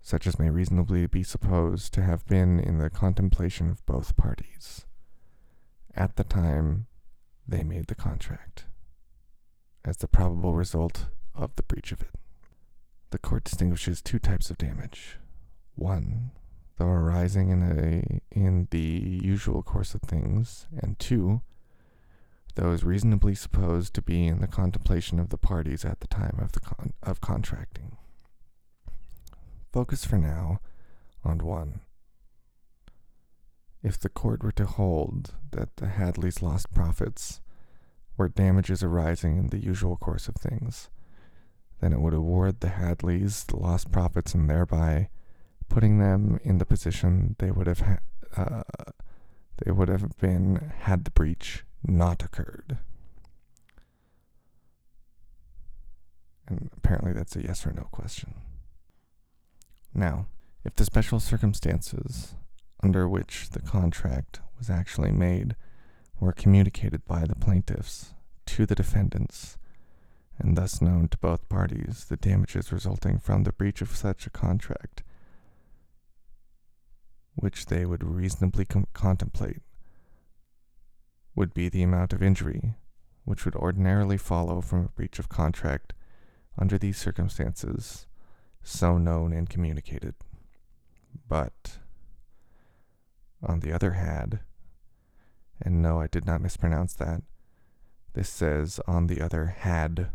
such 0.01 0.25
as 0.25 0.39
may 0.39 0.51
reasonably 0.51 1.09
be 1.09 1.25
supposed 1.25 1.93
to 1.93 2.03
have 2.03 2.25
been 2.27 2.61
in 2.61 2.79
the 2.79 2.89
contemplation 2.89 3.69
of 3.69 3.85
both 3.87 4.17
parties 4.17 4.87
at 5.97 6.15
the 6.15 6.23
time 6.23 6.87
they 7.49 7.65
made 7.65 7.89
the 7.89 7.97
contract 7.97 8.67
as 9.85 9.97
the 9.97 10.07
probable 10.07 10.55
result 10.55 11.07
of 11.35 11.57
the 11.57 11.65
breach 11.65 11.91
of 11.91 12.03
it. 12.03 12.11
The 13.11 13.19
court 13.19 13.45
distinguishes 13.45 14.03
two 14.03 14.19
types 14.19 14.51
of 14.51 14.59
damage. 14.59 15.19
One, 15.75 16.33
though 16.77 16.89
arising 16.89 17.51
in 17.51 17.63
a 17.63 18.21
in 18.37 18.69
the 18.71 19.21
usual 19.23 19.63
course 19.63 19.95
of 19.95 20.03
things, 20.03 20.67
and 20.77 20.99
two, 20.99 21.43
those 22.57 22.85
reasonably 22.85 23.35
supposed 23.35 23.95
to 23.95 24.03
be 24.03 24.27
in 24.27 24.41
the 24.41 24.47
contemplation 24.47 25.19
of 25.19 25.29
the 25.29 25.39
parties 25.39 25.85
at 25.85 26.01
the 26.01 26.07
time 26.07 26.39
of 26.41 26.53
the 26.53 26.61
con- 26.61 26.95
of 27.03 27.21
contracting. 27.21 27.97
Focus 29.73 30.05
for 30.05 30.17
now 30.19 30.61
on 31.23 31.39
one. 31.39 31.81
If 33.83 33.99
the 33.99 34.09
court 34.09 34.43
were 34.43 34.53
to 34.53 34.67
hold 34.67 35.35
that 35.53 35.77
the 35.77 35.87
Hadleys 35.87 36.43
lost 36.43 36.73
profits 36.73 37.41
were 38.17 38.29
damages 38.29 38.83
arising 38.83 39.37
in 39.37 39.47
the 39.49 39.63
usual 39.63 39.97
course 39.97 40.27
of 40.27 40.35
things, 40.37 40.89
then 41.81 41.93
it 41.93 42.01
would 42.01 42.15
award 42.15 42.61
the 42.61 42.69
Hadleys 42.69 43.47
the 43.47 43.57
lost 43.57 43.93
profits 43.93 44.35
and 44.35 44.49
thereby 44.49 45.09
putting 45.69 45.99
them 45.99 46.41
in 46.43 46.59
the 46.59 46.65
position 46.65 47.37
they 47.39 47.51
would 47.51 47.67
have 47.67 47.81
ha- 47.81 47.99
uh, 48.37 48.63
they 49.65 49.71
would 49.71 49.89
have 49.89 50.17
been 50.19 50.73
had 50.81 51.05
the 51.05 51.11
breach 51.11 51.65
not 51.83 52.23
occurred. 52.23 52.79
And 56.49 56.71
apparently 56.77 57.13
that's 57.13 57.37
a 57.37 57.43
yes 57.43 57.67
or 57.67 57.73
no 57.73 57.89
question. 57.91 58.35
Now, 59.95 60.27
if 60.65 60.77
the 60.77 60.85
special 60.85 61.21
circumstances 61.21 62.35
under 62.83 63.09
which 63.09 63.51
the 63.51 63.63
contract 63.63 64.41
was 64.59 64.71
actually 64.71 65.11
made 65.11 65.57
were 66.21 66.33
communicated 66.33 67.05
by 67.07 67.25
the 67.25 67.35
plaintiffs 67.35 68.15
to 68.47 68.67
the 68.67 68.75
defendants, 68.75 69.59
and 70.39 70.57
thus 70.57 70.81
known 70.81 71.09
to 71.09 71.19
both 71.19 71.49
parties 71.49 72.07
the 72.09 72.17
damages 72.17 72.73
resulting 72.73 73.19
from 73.19 73.45
the 73.45 73.53
breach 73.53 73.81
of 73.81 73.97
such 73.97 74.27
a 74.27 74.31
contract, 74.31 75.03
which 77.35 77.67
they 77.67 77.85
would 77.85 78.05
reasonably 78.05 78.65
com- 78.65 78.87
contemplate, 78.93 79.63
would 81.35 81.53
be 81.53 81.69
the 81.69 81.83
amount 81.83 82.13
of 82.13 82.23
injury 82.23 82.75
which 83.27 83.45
would 83.45 83.57
ordinarily 83.57 84.17
follow 84.17 84.61
from 84.61 84.85
a 84.85 84.89
breach 84.89 85.19
of 85.19 85.29
contract 85.29 85.93
under 86.57 86.79
these 86.79 86.97
circumstances, 86.97 88.07
so 88.63 88.97
known 88.97 89.33
and 89.33 89.51
communicated. 89.51 90.15
But 91.29 91.79
on 93.43 93.61
the 93.61 93.73
other 93.73 93.93
hand, 93.93 94.39
and 95.61 95.83
no, 95.83 96.01
I 96.01 96.07
did 96.07 96.25
not 96.25 96.41
mispronounce 96.41 96.95
that. 96.95 97.23
This 98.13 98.29
says, 98.29 98.81
on 98.87 99.09
the 99.09 99.21
other 99.21 99.47
had. 99.47 100.11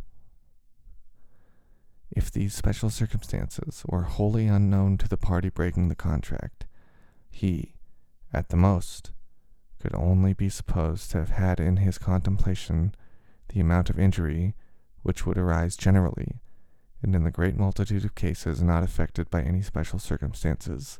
If 2.12 2.30
these 2.30 2.54
special 2.54 2.90
circumstances 2.90 3.84
were 3.88 4.04
wholly 4.04 4.48
unknown 4.48 4.98
to 4.98 5.08
the 5.08 5.18
party 5.18 5.50
breaking 5.50 5.88
the 5.88 5.96
contract, 5.96 6.66
he, 7.30 7.76
at 8.34 8.50
the 8.50 8.58
most, 8.58 9.12
could 9.80 9.96
only 9.96 10.34
be 10.34 10.50
supposed 10.50 11.12
to 11.12 11.20
have 11.20 11.30
had 11.30 11.60
in 11.60 11.78
his 11.78 11.98
contemplation 11.98 12.94
the 13.50 13.62
amount 13.62 13.90
of 13.90 13.98
injury 13.98 14.56
which 15.04 15.26
would 15.26 15.38
arise 15.38 15.78
generally, 15.78 16.42
and 17.02 17.16
in 17.16 17.24
the 17.24 17.32
great 17.32 17.56
multitude 17.58 18.04
of 18.04 18.14
cases 18.14 18.62
not 18.62 18.84
affected 18.84 19.30
by 19.30 19.42
any 19.42 19.62
special 19.62 19.98
circumstances 19.98 21.00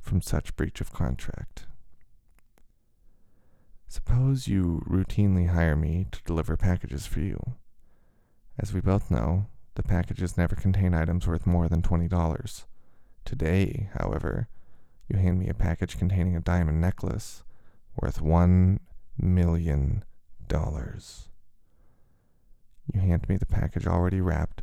from 0.00 0.20
such 0.20 0.56
breach 0.56 0.80
of 0.80 0.92
contract. 0.92 1.66
Suppose 3.86 4.48
you 4.48 4.82
routinely 4.88 5.48
hire 5.48 5.76
me 5.76 6.06
to 6.10 6.22
deliver 6.24 6.56
packages 6.56 7.06
for 7.06 7.20
you. 7.20 7.54
As 8.58 8.72
we 8.72 8.80
both 8.80 9.10
know, 9.10 9.46
the 9.74 9.82
packages 9.82 10.36
never 10.36 10.54
contain 10.54 10.94
items 10.94 11.26
worth 11.26 11.46
more 11.46 11.68
than 11.68 11.82
$20. 11.82 12.64
Today, 13.24 13.90
however, 13.98 14.48
you 15.08 15.18
hand 15.18 15.38
me 15.38 15.48
a 15.48 15.54
package 15.54 15.98
containing 15.98 16.36
a 16.36 16.40
diamond 16.40 16.80
necklace 16.80 17.42
worth 18.00 18.20
$1 18.20 18.78
million. 19.18 20.04
you 22.92 23.00
hand 23.00 23.28
me 23.28 23.36
the 23.36 23.46
package 23.46 23.86
already 23.86 24.20
wrapped 24.20 24.62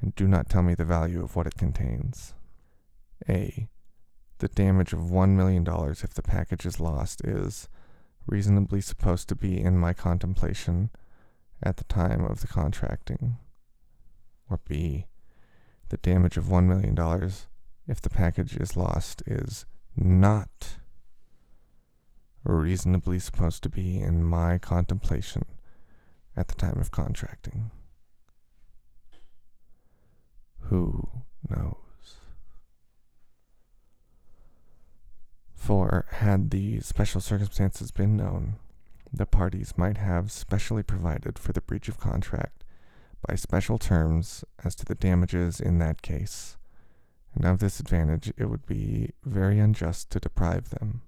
and 0.00 0.14
do 0.14 0.26
not 0.26 0.48
tell 0.48 0.62
me 0.62 0.74
the 0.74 0.84
value 0.84 1.22
of 1.22 1.36
what 1.36 1.46
it 1.46 1.56
contains. 1.56 2.34
A. 3.28 3.68
The 4.38 4.48
damage 4.48 4.92
of 4.92 5.00
$1 5.00 5.30
million 5.30 5.66
if 5.66 6.14
the 6.14 6.22
package 6.22 6.64
is 6.64 6.80
lost 6.80 7.22
is 7.24 7.68
reasonably 8.26 8.80
supposed 8.80 9.28
to 9.28 9.34
be 9.34 9.60
in 9.60 9.76
my 9.76 9.92
contemplation 9.92 10.90
at 11.62 11.76
the 11.76 11.84
time 11.84 12.24
of 12.24 12.40
the 12.40 12.46
contracting. 12.46 13.36
Or 14.50 14.58
B. 14.66 15.06
The 15.90 15.96
damage 15.98 16.36
of 16.36 16.46
$1 16.46 16.66
million 16.66 17.30
if 17.86 18.00
the 18.00 18.10
package 18.10 18.56
is 18.56 18.76
lost 18.76 19.22
is 19.26 19.64
not 19.96 20.78
reasonably 22.44 23.18
supposed 23.18 23.62
to 23.62 23.68
be 23.68 24.00
in 24.00 24.24
my 24.24 24.58
contemplation 24.58 25.44
at 26.36 26.48
the 26.48 26.54
time 26.54 26.78
of 26.80 26.90
contracting. 26.90 27.70
Who 30.62 31.08
knows? 31.48 31.74
For 35.54 36.06
had 36.10 36.50
the 36.50 36.80
special 36.80 37.20
circumstances 37.20 37.90
been 37.90 38.16
known, 38.16 38.56
the 39.12 39.26
parties 39.26 39.74
might 39.76 39.98
have 39.98 40.32
specially 40.32 40.82
provided 40.82 41.38
for 41.38 41.52
the 41.52 41.60
breach 41.60 41.88
of 41.88 41.98
contract 41.98 42.59
by 43.26 43.34
special 43.34 43.78
terms 43.78 44.44
as 44.64 44.74
to 44.76 44.84
the 44.84 44.94
damages 44.94 45.60
in 45.60 45.78
that 45.78 46.02
case, 46.02 46.56
and 47.34 47.44
of 47.44 47.58
this 47.58 47.80
advantage 47.80 48.32
it 48.36 48.46
would 48.46 48.66
be 48.66 49.10
very 49.24 49.58
unjust 49.58 50.10
to 50.10 50.20
deprive 50.20 50.70
them. 50.70 51.02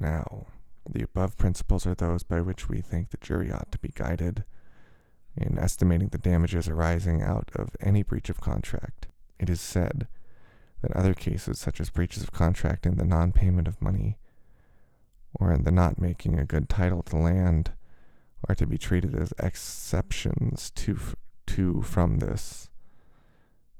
Now, 0.00 0.46
the 0.88 1.02
above 1.02 1.36
principles 1.36 1.86
are 1.86 1.94
those 1.94 2.22
by 2.22 2.40
which 2.40 2.68
we 2.68 2.80
think 2.80 3.10
the 3.10 3.18
jury 3.18 3.52
ought 3.52 3.70
to 3.72 3.78
be 3.78 3.92
guided 3.94 4.44
in 5.36 5.58
estimating 5.58 6.08
the 6.08 6.18
damages 6.18 6.68
arising 6.68 7.22
out 7.22 7.50
of 7.54 7.76
any 7.80 8.02
breach 8.02 8.28
of 8.28 8.40
contract. 8.40 9.06
It 9.38 9.50
is 9.50 9.60
said 9.60 10.08
that 10.82 10.92
other 10.96 11.14
cases, 11.14 11.58
such 11.58 11.80
as 11.80 11.90
breaches 11.90 12.22
of 12.22 12.32
contract 12.32 12.86
in 12.86 12.96
the 12.96 13.04
non 13.04 13.32
payment 13.32 13.68
of 13.68 13.82
money, 13.82 14.18
or 15.34 15.52
in 15.52 15.64
the 15.64 15.70
not 15.70 16.00
making 16.00 16.38
a 16.38 16.44
good 16.44 16.68
title 16.68 17.02
to 17.04 17.16
land, 17.16 17.72
are 18.46 18.54
to 18.54 18.66
be 18.66 18.78
treated 18.78 19.14
as 19.14 19.32
exceptions 19.38 20.70
to, 20.72 20.98
to 21.46 21.82
from 21.82 22.18
this, 22.18 22.68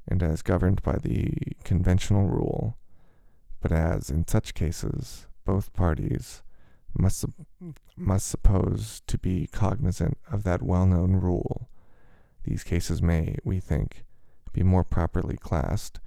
and 0.06 0.22
as 0.22 0.42
governed 0.42 0.82
by 0.82 0.96
the 0.96 1.32
conventional 1.64 2.26
rule, 2.26 2.76
but 3.60 3.72
as, 3.72 4.10
in 4.10 4.26
such 4.26 4.54
cases, 4.54 5.26
both 5.44 5.72
parties 5.72 6.42
must, 6.96 7.24
must 7.96 8.26
suppose 8.28 9.02
to 9.06 9.18
be 9.18 9.48
cognizant 9.52 10.18
of 10.30 10.42
that 10.44 10.62
well 10.62 10.86
known 10.86 11.12
rule. 11.16 11.68
These 12.44 12.64
cases 12.64 13.02
may, 13.02 13.36
we 13.44 13.60
think, 13.60 14.04
be 14.52 14.62
more 14.62 14.84
properly 14.84 15.36
classed 15.36 16.00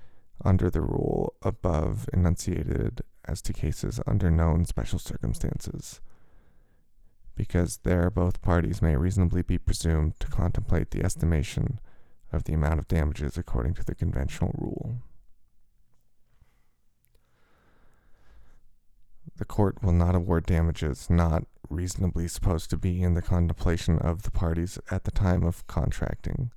under 0.43 0.69
the 0.69 0.81
rule 0.81 1.35
above 1.43 2.09
enunciated 2.11 3.01
as 3.25 3.41
to 3.43 3.53
cases 3.53 3.99
under 4.07 4.31
known 4.31 4.65
special 4.65 4.99
circumstances, 4.99 6.01
because 7.35 7.77
there 7.83 8.09
both 8.09 8.41
parties 8.41 8.81
may 8.81 8.95
reasonably 8.95 9.41
be 9.41 9.57
presumed 9.57 10.19
to 10.19 10.27
contemplate 10.27 10.91
the 10.91 11.03
estimation 11.03 11.79
of 12.31 12.43
the 12.43 12.53
amount 12.53 12.79
of 12.79 12.87
damages 12.87 13.37
according 13.37 13.73
to 13.75 13.83
the 13.83 13.95
conventional 13.95 14.51
rule. 14.57 14.97
The 19.37 19.45
court 19.45 19.81
will 19.81 19.93
not 19.93 20.15
award 20.15 20.45
damages 20.45 21.09
not 21.09 21.45
reasonably 21.69 22.27
supposed 22.27 22.69
to 22.69 22.77
be 22.77 23.01
in 23.01 23.13
the 23.13 23.21
contemplation 23.21 23.97
of 23.97 24.23
the 24.23 24.31
parties 24.31 24.77
at 24.91 25.05
the 25.05 25.11
time 25.11 25.43
of 25.43 25.65
contracting. 25.67 26.51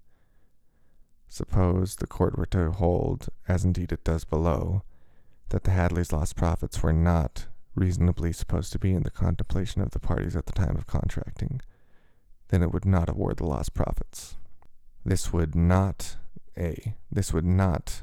Suppose 1.28 1.96
the 1.96 2.06
court 2.06 2.36
were 2.36 2.46
to 2.46 2.72
hold, 2.72 3.28
as 3.48 3.64
indeed 3.64 3.90
it 3.90 4.04
does 4.04 4.24
below, 4.24 4.82
that 5.48 5.64
the 5.64 5.70
Hadleys' 5.70 6.12
lost 6.12 6.36
profits 6.36 6.82
were 6.82 6.92
not 6.92 7.46
reasonably 7.74 8.32
supposed 8.32 8.72
to 8.72 8.78
be 8.78 8.92
in 8.92 9.02
the 9.02 9.10
contemplation 9.10 9.82
of 9.82 9.90
the 9.90 9.98
parties 9.98 10.36
at 10.36 10.46
the 10.46 10.52
time 10.52 10.76
of 10.76 10.86
contracting, 10.86 11.60
then 12.48 12.62
it 12.62 12.72
would 12.72 12.84
not 12.84 13.08
award 13.08 13.38
the 13.38 13.46
lost 13.46 13.74
profits. 13.74 14.36
This 15.04 15.32
would 15.32 15.54
not, 15.54 16.16
A, 16.56 16.94
this 17.10 17.32
would 17.32 17.44
not 17.44 18.02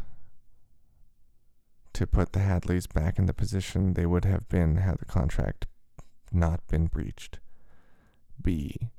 to 1.93 2.07
put 2.07 2.33
the 2.33 2.39
Hadleys 2.39 2.91
back 2.91 3.17
in 3.19 3.25
the 3.25 3.33
position 3.33 3.93
they 3.93 4.05
would 4.05 4.25
have 4.25 4.47
been 4.49 4.77
had 4.77 4.99
the 4.99 5.05
contract 5.05 5.67
not 6.31 6.65
been 6.67 6.87
breached. 6.87 7.39
B. 8.41 8.89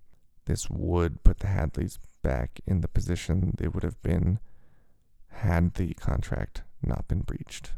This 0.45 0.69
would 0.69 1.23
put 1.25 1.39
the 1.39 1.47
Hadleys 1.47 1.99
back 2.23 2.61
in 2.67 2.81
the 2.81 2.89
position 2.89 3.55
they 3.57 3.69
would 3.69 3.83
have 3.83 4.01
been 4.03 4.39
had 5.29 5.75
the 5.75 5.95
contract 5.95 6.63
not 6.83 7.09
been 7.09 7.21
breached. 7.21 7.73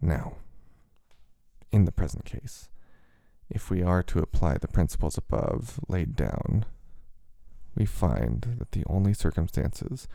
Now, 0.00 0.34
in 1.72 1.84
the 1.84 1.92
present 1.92 2.24
case, 2.24 2.68
if 3.50 3.70
we 3.70 3.82
are 3.82 4.02
to 4.04 4.18
apply 4.18 4.58
the 4.58 4.68
principles 4.68 5.16
above 5.16 5.78
laid 5.88 6.16
down, 6.16 6.64
we 7.74 7.84
find 7.84 8.56
that 8.58 8.72
the 8.72 8.84
only 8.88 9.14
circumstances 9.14 10.08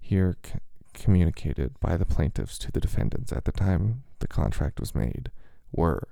here 0.00 0.36
c- 0.44 0.58
communicated 0.92 1.78
by 1.80 1.96
the 1.96 2.06
plaintiffs 2.06 2.58
to 2.58 2.72
the 2.72 2.80
defendants 2.80 3.32
at 3.32 3.44
the 3.44 3.52
time 3.52 4.02
the 4.18 4.28
contract 4.28 4.78
was 4.80 4.94
made 4.94 5.30
were 5.72 6.08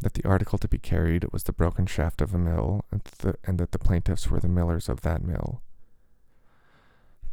that 0.00 0.14
the 0.14 0.24
article 0.24 0.58
to 0.58 0.68
be 0.68 0.78
carried 0.78 1.30
was 1.32 1.44
the 1.44 1.52
broken 1.52 1.86
shaft 1.86 2.20
of 2.20 2.34
a 2.34 2.38
mill, 2.38 2.84
and, 2.90 3.02
the, 3.18 3.34
and 3.44 3.58
that 3.58 3.72
the 3.72 3.78
plaintiffs 3.78 4.30
were 4.30 4.40
the 4.40 4.48
millers 4.48 4.88
of 4.88 5.02
that 5.02 5.22
mill. 5.22 5.62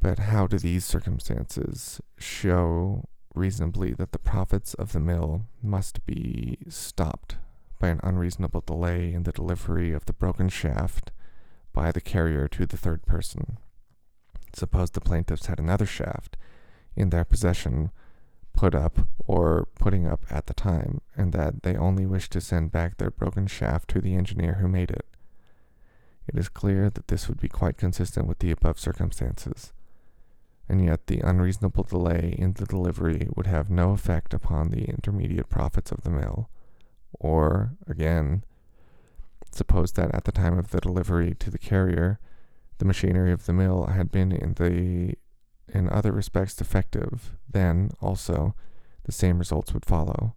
But 0.01 0.19
how 0.19 0.47
do 0.47 0.59
these 0.59 0.85
circumstances 0.85 2.01
show 2.17 3.05
reasonably 3.33 3.93
that 3.93 4.11
the 4.11 4.19
profits 4.19 4.73
of 4.73 4.93
the 4.93 4.99
mill 4.99 5.45
must 5.61 6.05
be 6.05 6.57
stopped 6.69 7.35
by 7.79 7.89
an 7.89 7.99
unreasonable 8.03 8.61
delay 8.61 9.13
in 9.13 9.23
the 9.23 9.31
delivery 9.31 9.93
of 9.93 10.05
the 10.05 10.13
broken 10.13 10.49
shaft 10.49 11.11
by 11.73 11.91
the 11.91 12.01
carrier 12.01 12.47
to 12.47 12.65
the 12.65 12.77
third 12.77 13.05
person. 13.05 13.57
Suppose 14.53 14.91
the 14.91 15.01
plaintiffs 15.01 15.45
had 15.45 15.59
another 15.59 15.85
shaft 15.85 16.37
in 16.95 17.09
their 17.09 17.25
possession 17.25 17.91
put 18.53 18.73
up 18.73 19.07
or 19.19 19.67
putting 19.79 20.07
up 20.07 20.21
at 20.31 20.47
the 20.47 20.53
time, 20.53 20.99
and 21.15 21.31
that 21.31 21.61
they 21.61 21.75
only 21.75 22.05
wished 22.05 22.31
to 22.31 22.41
send 22.41 22.71
back 22.71 22.97
their 22.97 23.11
broken 23.11 23.45
shaft 23.45 23.87
to 23.89 24.01
the 24.01 24.15
engineer 24.15 24.55
who 24.55 24.67
made 24.67 24.89
it. 24.89 25.05
It 26.27 26.37
is 26.37 26.49
clear 26.49 26.89
that 26.89 27.07
this 27.07 27.27
would 27.27 27.39
be 27.39 27.49
quite 27.49 27.77
consistent 27.77 28.27
with 28.27 28.39
the 28.39 28.51
above 28.51 28.79
circumstances, 28.79 29.71
and 30.69 30.83
yet 30.83 31.07
the 31.07 31.19
unreasonable 31.21 31.83
delay 31.83 32.35
in 32.37 32.53
the 32.53 32.65
delivery 32.65 33.27
would 33.35 33.47
have 33.47 33.69
no 33.69 33.91
effect 33.91 34.33
upon 34.33 34.69
the 34.69 34.85
intermediate 34.85 35.49
profits 35.49 35.91
of 35.91 36.03
the 36.03 36.09
mill, 36.09 36.49
or, 37.19 37.77
again, 37.87 38.43
Suppose 39.51 39.93
that 39.93 40.13
at 40.13 40.25
the 40.25 40.31
time 40.31 40.57
of 40.57 40.69
the 40.69 40.79
delivery 40.79 41.33
to 41.39 41.49
the 41.49 41.57
carrier, 41.57 42.19
the 42.77 42.85
machinery 42.85 43.31
of 43.31 43.45
the 43.45 43.53
mill 43.53 43.87
had 43.87 44.11
been 44.11 44.31
in 44.31 44.53
the 44.53 45.15
in 45.69 45.89
other 45.89 46.13
respects 46.13 46.55
defective, 46.55 47.33
then, 47.49 47.89
also, 47.99 48.55
the 49.03 49.11
same 49.11 49.37
results 49.37 49.73
would 49.73 49.83
follow. 49.83 50.35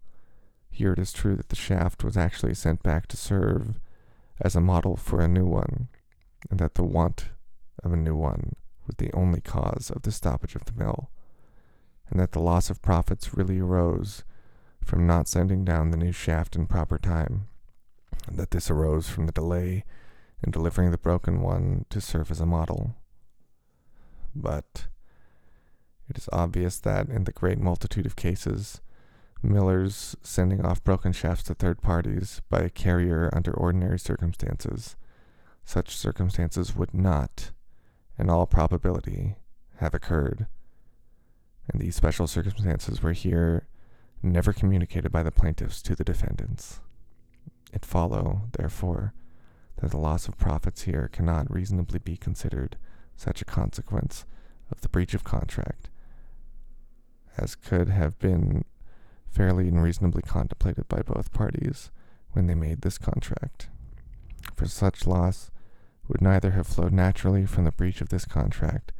Here 0.70 0.92
it 0.92 0.98
is 0.98 1.12
true 1.12 1.36
that 1.36 1.50
the 1.50 1.56
shaft 1.56 2.02
was 2.02 2.16
actually 2.16 2.54
sent 2.54 2.82
back 2.82 3.06
to 3.08 3.16
serve 3.16 3.78
as 4.40 4.56
a 4.56 4.60
model 4.60 4.96
for 4.96 5.20
a 5.20 5.28
new 5.28 5.44
one, 5.44 5.88
and 6.50 6.58
that 6.58 6.74
the 6.74 6.82
want 6.82 7.26
of 7.84 7.92
a 7.92 7.96
new 7.96 8.16
one 8.16 8.54
was 8.90 8.96
the 8.98 9.16
only 9.16 9.40
cause 9.40 9.90
of 9.94 10.02
the 10.02 10.12
stoppage 10.12 10.56
of 10.56 10.64
the 10.64 10.72
mill, 10.72 11.10
and 12.08 12.18
that 12.18 12.32
the 12.32 12.40
loss 12.40 12.70
of 12.70 12.82
profits 12.82 13.34
really 13.34 13.60
arose 13.60 14.24
from 14.84 15.06
not 15.06 15.28
sending 15.28 15.64
down 15.64 15.90
the 15.90 15.96
new 15.96 16.12
shaft 16.12 16.56
in 16.56 16.66
proper 16.66 16.98
time 16.98 17.46
and 18.26 18.38
that 18.38 18.50
this 18.50 18.70
arose 18.70 19.08
from 19.08 19.26
the 19.26 19.32
delay 19.32 19.84
in 20.44 20.50
delivering 20.50 20.90
the 20.90 20.98
broken 20.98 21.40
one 21.40 21.84
to 21.90 22.00
serve 22.00 22.30
as 22.30 22.40
a 22.40 22.46
model. 22.46 22.94
But 24.34 24.86
it 26.08 26.18
is 26.18 26.28
obvious 26.32 26.78
that 26.80 27.08
in 27.08 27.24
the 27.24 27.32
great 27.32 27.58
multitude 27.58 28.06
of 28.06 28.16
cases, 28.16 28.80
millers 29.42 30.16
sending 30.22 30.64
off 30.64 30.84
broken 30.84 31.12
shafts 31.12 31.44
to 31.44 31.54
third 31.54 31.80
parties 31.80 32.42
by 32.48 32.60
a 32.60 32.70
carrier 32.70 33.30
under 33.32 33.52
ordinary 33.52 33.98
circumstances, 33.98 34.96
such 35.64 35.96
circumstances 35.96 36.74
would 36.74 36.94
not, 36.94 37.52
in 38.20 38.30
all 38.30 38.46
probability, 38.46 39.36
have 39.76 39.94
occurred. 39.94 40.46
And 41.72 41.80
these 41.80 41.96
special 41.96 42.26
circumstances 42.26 43.02
were 43.02 43.12
here 43.12 43.66
never 44.22 44.52
communicated 44.52 45.10
by 45.10 45.22
the 45.22 45.30
plaintiffs 45.30 45.80
to 45.82 45.96
the 45.96 46.04
defendants. 46.04 46.80
It 47.72 47.84
follow, 47.84 48.42
therefore, 48.52 49.14
that 49.76 49.90
the 49.90 49.96
loss 49.96 50.28
of 50.28 50.36
profits 50.36 50.82
here 50.82 51.08
cannot 51.10 51.50
reasonably 51.50 51.98
be 51.98 52.16
considered 52.16 52.76
such 53.16 53.40
a 53.40 53.46
consequence 53.46 54.26
of 54.70 54.82
the 54.82 54.88
breach 54.88 55.14
of 55.14 55.24
contract 55.24 55.88
as 57.38 57.54
could 57.54 57.88
have 57.88 58.18
been 58.18 58.64
fairly 59.30 59.68
and 59.68 59.82
reasonably 59.82 60.22
contemplated 60.22 60.86
by 60.88 61.00
both 61.02 61.32
parties 61.32 61.90
when 62.32 62.46
they 62.46 62.54
made 62.54 62.82
this 62.82 62.98
contract. 62.98 63.68
For 64.56 64.66
such 64.66 65.06
loss 65.06 65.50
would 66.10 66.20
neither 66.20 66.50
have 66.50 66.66
flowed 66.66 66.92
naturally 66.92 67.46
from 67.46 67.64
the 67.64 67.70
breach 67.70 68.00
of 68.00 68.08
this 68.08 68.24
contract 68.24 68.92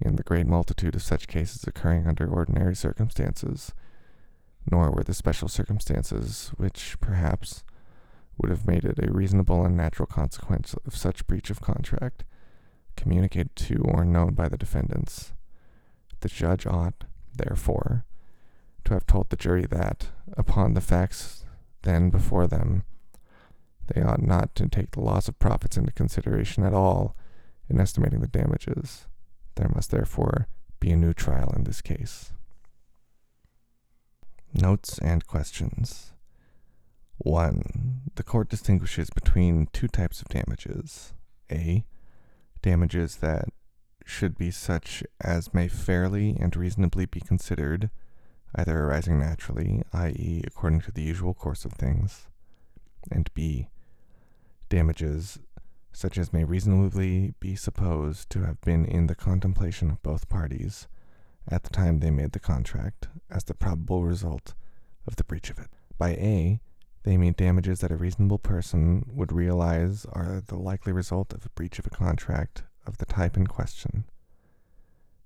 in 0.00 0.16
the 0.16 0.22
great 0.22 0.46
multitude 0.46 0.94
of 0.94 1.02
such 1.02 1.28
cases 1.28 1.62
occurring 1.64 2.06
under 2.06 2.26
ordinary 2.26 2.74
circumstances, 2.74 3.74
nor 4.70 4.90
were 4.90 5.04
the 5.04 5.12
special 5.12 5.46
circumstances 5.46 6.52
which, 6.56 6.96
perhaps, 7.00 7.64
would 8.38 8.50
have 8.50 8.66
made 8.66 8.82
it 8.82 8.98
a 8.98 9.12
reasonable 9.12 9.64
and 9.64 9.76
natural 9.76 10.06
consequence 10.06 10.74
of 10.86 10.96
such 10.96 11.26
breach 11.26 11.50
of 11.50 11.60
contract 11.60 12.24
communicated 12.96 13.54
to 13.54 13.82
or 13.84 14.02
known 14.02 14.32
by 14.32 14.48
the 14.48 14.56
defendants. 14.56 15.34
The 16.20 16.28
judge 16.28 16.66
ought, 16.66 17.04
therefore, 17.36 18.06
to 18.84 18.94
have 18.94 19.06
told 19.06 19.28
the 19.28 19.36
jury 19.36 19.66
that, 19.66 20.08
upon 20.34 20.72
the 20.72 20.80
facts 20.80 21.44
then 21.82 22.08
before 22.08 22.46
them, 22.46 22.84
they 23.88 24.02
ought 24.02 24.22
not 24.22 24.54
to 24.56 24.68
take 24.68 24.92
the 24.92 25.00
loss 25.00 25.28
of 25.28 25.38
profits 25.38 25.76
into 25.76 25.92
consideration 25.92 26.64
at 26.64 26.74
all 26.74 27.16
in 27.68 27.80
estimating 27.80 28.20
the 28.20 28.26
damages. 28.26 29.06
There 29.56 29.70
must 29.74 29.90
therefore 29.90 30.48
be 30.80 30.90
a 30.90 30.96
new 30.96 31.12
trial 31.12 31.52
in 31.56 31.64
this 31.64 31.80
case. 31.80 32.32
Notes 34.52 34.98
and 34.98 35.26
questions. 35.26 36.12
1. 37.18 38.00
The 38.16 38.22
court 38.22 38.48
distinguishes 38.48 39.10
between 39.10 39.68
two 39.72 39.88
types 39.88 40.20
of 40.20 40.28
damages. 40.28 41.14
A. 41.50 41.84
Damages 42.62 43.16
that 43.16 43.46
should 44.04 44.36
be 44.36 44.50
such 44.50 45.02
as 45.20 45.54
may 45.54 45.68
fairly 45.68 46.36
and 46.38 46.54
reasonably 46.54 47.06
be 47.06 47.20
considered, 47.20 47.90
either 48.54 48.78
arising 48.78 49.18
naturally, 49.18 49.82
i.e., 49.92 50.42
according 50.46 50.80
to 50.82 50.92
the 50.92 51.02
usual 51.02 51.34
course 51.34 51.64
of 51.64 51.72
things, 51.72 52.28
and 53.10 53.30
B. 53.34 53.68
Damages 54.74 55.38
such 55.92 56.18
as 56.18 56.32
may 56.32 56.42
reasonably 56.42 57.32
be 57.38 57.54
supposed 57.54 58.28
to 58.30 58.40
have 58.44 58.60
been 58.62 58.84
in 58.84 59.06
the 59.06 59.14
contemplation 59.14 59.88
of 59.88 60.02
both 60.02 60.28
parties 60.28 60.88
at 61.46 61.62
the 61.62 61.70
time 61.70 62.00
they 62.00 62.10
made 62.10 62.32
the 62.32 62.40
contract 62.40 63.06
as 63.30 63.44
the 63.44 63.54
probable 63.54 64.02
result 64.02 64.54
of 65.06 65.14
the 65.14 65.22
breach 65.22 65.48
of 65.48 65.60
it. 65.60 65.68
By 65.96 66.14
A, 66.14 66.60
they 67.04 67.16
mean 67.16 67.34
damages 67.36 67.78
that 67.82 67.92
a 67.92 67.96
reasonable 67.96 68.40
person 68.40 69.04
would 69.06 69.30
realize 69.30 70.06
are 70.06 70.42
the 70.44 70.58
likely 70.58 70.92
result 70.92 71.32
of 71.32 71.46
a 71.46 71.50
breach 71.50 71.78
of 71.78 71.86
a 71.86 71.90
contract 71.90 72.64
of 72.84 72.98
the 72.98 73.06
type 73.06 73.36
in 73.36 73.46
question. 73.46 74.06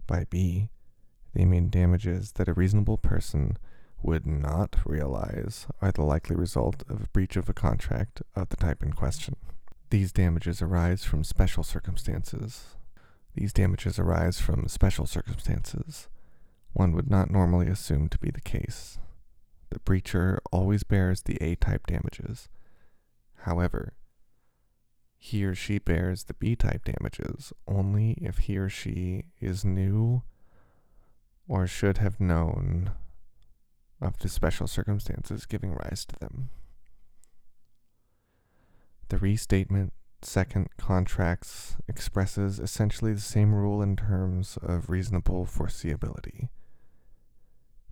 By 0.07 0.27
B, 0.29 0.69
they 1.33 1.47
mean 1.47 1.71
damages 1.71 2.33
that 2.33 2.49
a 2.49 2.53
reasonable 2.53 2.99
person 2.99 3.57
would 4.03 4.27
not 4.27 4.77
realize 4.85 5.67
are 5.81 5.93
the 5.93 6.03
likely 6.03 6.37
result 6.37 6.85
of 6.89 7.03
a 7.03 7.09
breach 7.09 7.37
of 7.37 7.49
a 7.49 7.55
contract 7.55 8.23
of 8.37 8.49
the 8.49 8.57
type 8.57 8.83
in 8.83 8.93
question. 8.93 9.37
These 9.91 10.13
damages 10.13 10.63
arise 10.63 11.05
from 11.05 11.25
special 11.25 11.65
circumstances. 11.65 12.77
These 13.35 13.53
damages 13.53 13.99
arise 13.99 14.41
from 14.41 14.69
special 14.69 15.07
circumstances 15.07 16.09
one 16.73 16.93
would 16.93 17.11
not 17.11 17.31
normally 17.31 17.67
assume 17.69 18.09
to 18.09 18.19
be 18.19 18.31
the 18.31 18.41
case. 18.41 18.99
The 19.71 19.81
breacher 19.81 20.39
always 20.53 20.83
bears 20.85 21.23
the 21.23 21.37
A 21.43 21.57
type 21.57 21.87
damages. 21.87 22.49
However, 23.43 23.95
he 25.19 25.45
or 25.45 25.55
she 25.55 25.79
bears 25.79 26.25
the 26.25 26.35
B 26.35 26.55
type 26.55 26.85
damages 26.85 27.53
only 27.67 28.13
if 28.23 28.39
he 28.39 28.57
or 28.57 28.69
she 28.69 29.25
is 29.41 29.65
knew 29.65 30.23
or 31.49 31.67
should 31.67 31.99
have 31.99 32.21
known 32.21 32.93
of 34.01 34.19
the 34.19 34.29
special 34.29 34.67
circumstances 34.67 35.47
giving 35.47 35.73
rise 35.73 36.05
to 36.07 36.19
them. 36.19 36.51
The 39.09 39.19
restatement 39.19 39.93
second 40.21 40.69
contracts 40.77 41.77
expresses 41.87 42.59
essentially 42.59 43.13
the 43.13 43.21
same 43.21 43.55
rule 43.55 43.81
in 43.83 43.97
terms 43.97 44.59
of 44.63 44.91
reasonable 44.91 45.47
foreseeability. 45.47 46.49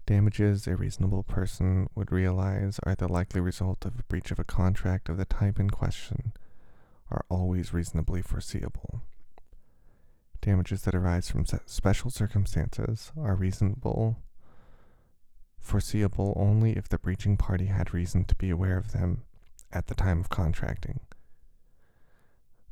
Damages 0.06 0.66
a 0.66 0.76
reasonable 0.76 1.22
person 1.24 1.88
would 1.94 2.12
realize 2.12 2.78
are 2.84 2.94
the 2.94 3.08
likely 3.08 3.40
result 3.40 3.84
of 3.84 3.98
a 3.98 4.04
breach 4.04 4.30
of 4.30 4.38
a 4.38 4.44
contract 4.44 5.08
of 5.08 5.16
the 5.16 5.24
type 5.24 5.58
in 5.58 5.70
question 5.70 6.32
are 7.10 7.24
always 7.28 7.72
reasonably 7.72 8.22
foreseeable. 8.22 9.02
Damages 10.40 10.82
that 10.82 10.94
arise 10.94 11.30
from 11.30 11.44
special 11.66 12.10
circumstances 12.10 13.10
are 13.18 13.34
reasonable, 13.34 14.18
foreseeable 15.60 16.32
only 16.36 16.72
if 16.72 16.88
the 16.88 16.98
breaching 16.98 17.36
party 17.36 17.66
had 17.66 17.92
reason 17.94 18.24
to 18.24 18.34
be 18.34 18.50
aware 18.50 18.76
of 18.76 18.92
them 18.92 19.22
at 19.72 19.88
the 19.88 19.94
time 19.94 20.20
of 20.20 20.28
contracting. 20.28 21.00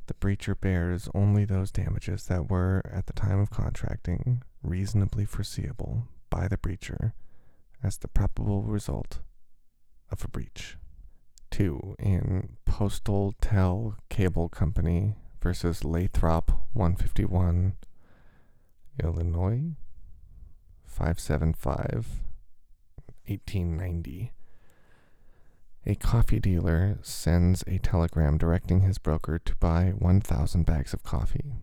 The 0.07 0.13
breacher 0.13 0.59
bears 0.59 1.09
only 1.15 1.45
those 1.45 1.71
damages 1.71 2.25
that 2.27 2.49
were, 2.49 2.83
at 2.91 3.07
the 3.07 3.13
time 3.13 3.39
of 3.39 3.49
contracting, 3.49 4.43
reasonably 4.61 5.25
foreseeable 5.25 6.07
by 6.29 6.47
the 6.47 6.57
breacher 6.57 7.13
as 7.81 7.97
the 7.97 8.07
probable 8.07 8.61
result 8.63 9.19
of 10.11 10.23
a 10.23 10.27
breach. 10.27 10.77
2. 11.51 11.95
In 11.99 12.57
Postal 12.65 13.33
Tel 13.41 13.95
Cable 14.09 14.49
Company 14.49 15.15
versus 15.41 15.83
Lathrop 15.83 16.51
151, 16.73 17.75
Illinois 19.01 19.71
575, 20.85 22.07
1890. 23.27 24.31
A 25.85 25.95
coffee 25.95 26.39
dealer 26.39 26.97
sends 27.01 27.63
a 27.67 27.77
telegram 27.77 28.37
directing 28.37 28.81
his 28.81 28.97
broker 28.97 29.37
to 29.39 29.55
buy 29.57 29.93
1,000 29.97 30.65
bags 30.65 30.93
of 30.93 31.03
coffee. 31.03 31.53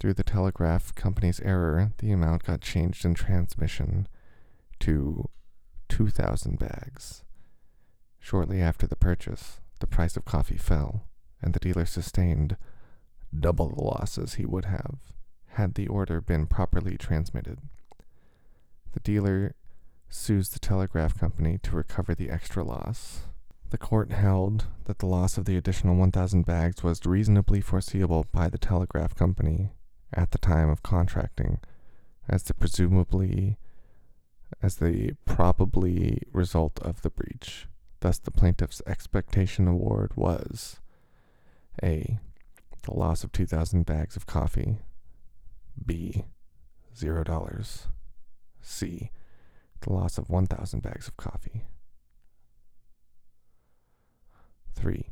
Through 0.00 0.14
the 0.14 0.24
telegraph 0.24 0.94
company's 0.94 1.40
error, 1.40 1.92
the 1.98 2.12
amount 2.12 2.44
got 2.44 2.60
changed 2.60 3.04
in 3.04 3.14
transmission 3.14 4.08
to 4.80 5.28
2,000 5.88 6.58
bags. 6.58 7.24
Shortly 8.18 8.60
after 8.60 8.86
the 8.86 8.96
purchase, 8.96 9.60
the 9.80 9.86
price 9.86 10.16
of 10.16 10.24
coffee 10.24 10.56
fell, 10.56 11.04
and 11.42 11.52
the 11.52 11.60
dealer 11.60 11.84
sustained 11.86 12.56
double 13.38 13.68
the 13.68 13.82
losses 13.82 14.34
he 14.34 14.46
would 14.46 14.66
have 14.66 14.98
had 15.52 15.74
the 15.74 15.88
order 15.88 16.20
been 16.20 16.46
properly 16.46 16.96
transmitted. 16.96 17.58
The 18.92 19.00
dealer 19.00 19.54
sues 20.12 20.50
the 20.50 20.58
telegraph 20.58 21.18
company 21.18 21.58
to 21.62 21.74
recover 21.74 22.14
the 22.14 22.30
extra 22.30 22.62
loss. 22.62 23.22
The 23.70 23.78
court 23.78 24.12
held 24.12 24.66
that 24.84 24.98
the 24.98 25.06
loss 25.06 25.38
of 25.38 25.46
the 25.46 25.56
additional 25.56 25.96
1,000 25.96 26.44
bags 26.44 26.82
was 26.82 27.06
reasonably 27.06 27.62
foreseeable 27.62 28.26
by 28.30 28.50
the 28.50 28.58
telegraph 28.58 29.14
company 29.14 29.70
at 30.12 30.32
the 30.32 30.38
time 30.38 30.68
of 30.68 30.82
contracting, 30.82 31.60
as 32.28 32.42
the 32.42 32.52
presumably 32.52 33.56
as 34.60 34.76
the 34.76 35.12
probably 35.24 36.22
result 36.32 36.78
of 36.80 37.00
the 37.00 37.10
breach. 37.10 37.66
Thus, 38.00 38.18
the 38.18 38.30
plaintiff's 38.30 38.82
expectation 38.86 39.66
award 39.66 40.12
was 40.14 40.80
A. 41.82 42.18
The 42.82 42.94
loss 42.94 43.24
of 43.24 43.32
2,000 43.32 43.86
bags 43.86 44.16
of 44.16 44.26
coffee. 44.26 44.76
B. 45.84 46.24
$0. 46.94 47.86
C. 48.60 49.10
The 49.82 49.92
loss 49.92 50.16
of 50.16 50.30
1,000 50.30 50.80
bags 50.80 51.08
of 51.08 51.16
coffee. 51.16 51.64
3. 54.74 55.10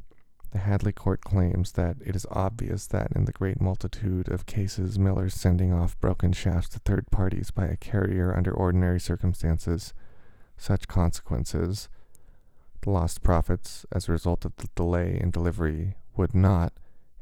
The 0.52 0.58
Hadley 0.58 0.92
Court 0.92 1.20
claims 1.20 1.72
that 1.72 1.96
it 2.04 2.16
is 2.16 2.26
obvious 2.30 2.86
that 2.88 3.12
in 3.14 3.24
the 3.24 3.32
great 3.32 3.60
multitude 3.60 4.28
of 4.28 4.46
cases 4.46 4.98
millers 4.98 5.34
sending 5.34 5.72
off 5.72 5.98
broken 6.00 6.32
shafts 6.32 6.70
to 6.70 6.80
third 6.80 7.10
parties 7.10 7.50
by 7.50 7.66
a 7.66 7.76
carrier 7.76 8.36
under 8.36 8.52
ordinary 8.52 8.98
circumstances, 8.98 9.92
such 10.56 10.88
consequences, 10.88 11.88
the 12.82 12.90
lost 12.90 13.22
profits 13.22 13.84
as 13.92 14.08
a 14.08 14.12
result 14.12 14.44
of 14.44 14.56
the 14.56 14.68
delay 14.74 15.18
in 15.20 15.30
delivery, 15.30 15.94
would 16.16 16.34
not, 16.34 16.72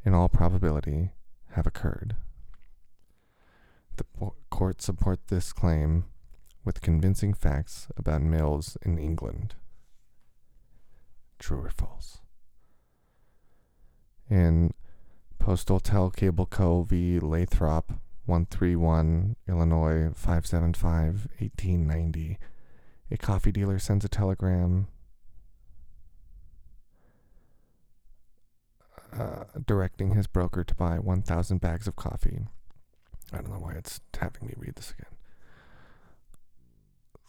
in 0.04 0.14
all 0.14 0.28
probability, 0.28 1.10
have 1.52 1.66
occurred. 1.66 2.14
The 3.96 4.04
court 4.50 4.80
support 4.80 5.28
this 5.28 5.52
claim 5.52 6.04
with 6.64 6.80
convincing 6.80 7.34
facts 7.34 7.88
about 7.96 8.22
mills 8.22 8.76
in 8.82 8.98
England. 8.98 9.54
True 11.38 11.64
or 11.64 11.70
false? 11.70 12.18
in 14.30 14.72
Postal 15.38 15.80
Tel 15.80 16.10
Cable 16.10 16.46
Co. 16.46 16.82
v. 16.82 17.18
Lathrop, 17.18 17.90
131 18.26 19.36
Illinois 19.48 20.10
575 20.14 21.28
1890. 21.38 22.38
A 23.10 23.16
coffee 23.16 23.52
dealer 23.52 23.78
sends 23.78 24.04
a 24.04 24.08
telegram 24.08 24.88
uh, 29.18 29.44
directing 29.66 30.14
his 30.14 30.26
broker 30.26 30.62
to 30.62 30.74
buy 30.74 30.98
1,000 30.98 31.60
bags 31.60 31.86
of 31.86 31.96
coffee. 31.96 32.40
I 33.32 33.36
don't 33.36 33.50
know 33.50 33.60
why 33.60 33.72
it's 33.72 34.00
having 34.18 34.46
me 34.46 34.54
read 34.56 34.74
this 34.74 34.90
again. 34.90 35.17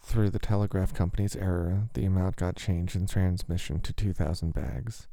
Through 0.10 0.32
the 0.32 0.40
telegraph 0.40 0.92
company's 0.92 1.36
error, 1.36 1.84
the 1.94 2.04
amount 2.04 2.36
got 2.36 2.56
changed 2.56 2.96
in 2.96 3.06
transmission 3.06 3.80
to 3.80 3.94
2,000 3.94 4.54
bags. 4.56 5.08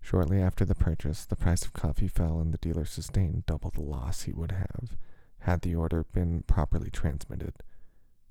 Shortly 0.00 0.40
after 0.40 0.64
the 0.64 0.74
purchase, 0.74 1.26
the 1.26 1.36
price 1.36 1.62
of 1.66 1.74
coffee 1.74 2.08
fell 2.08 2.40
and 2.40 2.52
the 2.52 2.58
dealer 2.58 2.86
sustained 2.86 3.44
double 3.44 3.70
the 3.70 3.82
loss 3.82 4.22
he 4.22 4.32
would 4.32 4.52
have 4.52 4.96
had 5.40 5.60
the 5.60 5.74
order 5.74 6.04
been 6.14 6.42
properly 6.46 6.90
transmitted. 6.90 7.54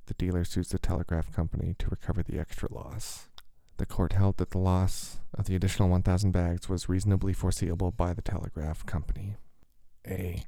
The 0.07 0.15
dealer 0.15 0.43
sues 0.43 0.69
the 0.69 0.79
telegraph 0.79 1.31
company 1.31 1.75
to 1.77 1.89
recover 1.89 2.23
the 2.23 2.39
extra 2.39 2.73
loss. 2.73 3.29
The 3.77 3.85
court 3.85 4.13
held 4.13 4.37
that 4.37 4.49
the 4.49 4.57
loss 4.57 5.19
of 5.35 5.45
the 5.45 5.55
additional 5.55 5.89
1,000 5.89 6.31
bags 6.31 6.67
was 6.67 6.89
reasonably 6.89 7.33
foreseeable 7.33 7.91
by 7.91 8.13
the 8.13 8.23
telegraph 8.23 8.83
company. 8.87 9.37
A. 10.07 10.43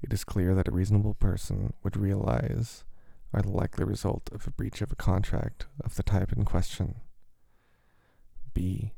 It 0.00 0.12
is 0.14 0.24
clear 0.24 0.54
that 0.54 0.68
a 0.68 0.72
reasonable 0.72 1.14
person 1.14 1.74
would 1.82 1.96
realize 1.96 2.84
are 3.32 3.42
the 3.42 3.50
likely 3.50 3.84
result 3.84 4.28
of 4.32 4.46
a 4.46 4.50
breach 4.50 4.82
of 4.82 4.92
a 4.92 4.96
contract 4.96 5.66
of 5.84 5.94
the 5.96 6.02
type 6.02 6.32
in 6.32 6.44
question. 6.44 6.96
B. 8.54 8.92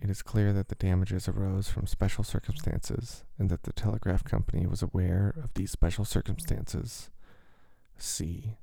It 0.00 0.10
is 0.10 0.22
clear 0.22 0.52
that 0.52 0.68
the 0.68 0.74
damages 0.74 1.28
arose 1.28 1.68
from 1.68 1.86
special 1.86 2.24
circumstances 2.24 3.24
and 3.38 3.48
that 3.48 3.62
the 3.62 3.72
telegraph 3.72 4.24
company 4.24 4.66
was 4.66 4.82
aware 4.82 5.34
of 5.42 5.54
these 5.54 5.70
special 5.70 6.04
circumstances. 6.04 7.10
C. 7.96 8.58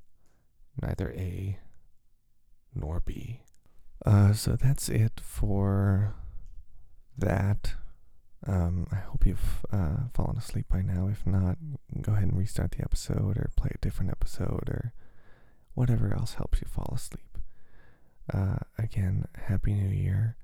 Neither 0.80 1.10
A 1.10 1.58
nor 2.74 3.00
B. 3.00 3.40
Uh, 4.04 4.32
so 4.32 4.56
that's 4.56 4.88
it 4.88 5.20
for 5.22 6.14
that. 7.16 7.74
Um, 8.46 8.86
I 8.90 8.96
hope 8.96 9.24
you've 9.26 9.64
uh, 9.72 10.08
fallen 10.12 10.36
asleep 10.36 10.66
by 10.68 10.82
now. 10.82 11.08
If 11.08 11.26
not, 11.26 11.58
go 12.00 12.12
ahead 12.12 12.24
and 12.24 12.36
restart 12.36 12.72
the 12.72 12.82
episode 12.82 13.36
or 13.36 13.50
play 13.56 13.70
a 13.74 13.78
different 13.78 14.10
episode 14.10 14.68
or 14.68 14.92
whatever 15.74 16.12
else 16.14 16.34
helps 16.34 16.60
you 16.60 16.66
fall 16.68 16.92
asleep. 16.94 17.38
Uh, 18.32 18.56
again, 18.78 19.26
Happy 19.46 19.74
New 19.74 19.88
Year. 19.94 20.36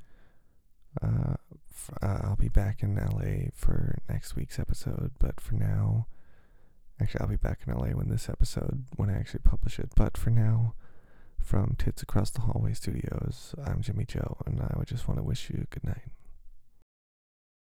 Uh, 1.02 1.34
f- 1.70 1.90
uh, 2.02 2.18
I'll 2.24 2.36
be 2.36 2.48
back 2.48 2.82
in 2.82 2.96
LA 2.96 3.50
for 3.54 3.98
next 4.08 4.34
week's 4.36 4.58
episode, 4.58 5.12
but 5.18 5.40
for 5.40 5.54
now, 5.54 6.06
actually, 7.00 7.20
I'll 7.20 7.28
be 7.28 7.36
back 7.36 7.60
in 7.66 7.72
LA 7.74 7.88
when 7.88 8.08
this 8.08 8.28
episode, 8.28 8.84
when 8.96 9.10
I 9.10 9.14
actually 9.18 9.40
publish 9.44 9.78
it. 9.78 9.90
But 9.94 10.16
for 10.16 10.30
now, 10.30 10.74
from 11.40 11.76
Tits 11.78 12.02
Across 12.02 12.30
the 12.30 12.40
Hallway 12.42 12.74
Studios, 12.74 13.54
I'm 13.64 13.80
Jimmy 13.80 14.04
Joe, 14.04 14.36
and 14.46 14.60
I 14.60 14.74
would 14.76 14.88
just 14.88 15.06
want 15.06 15.18
to 15.18 15.24
wish 15.24 15.50
you 15.50 15.60
a 15.70 15.74
good 15.74 15.84
night. 15.84 16.10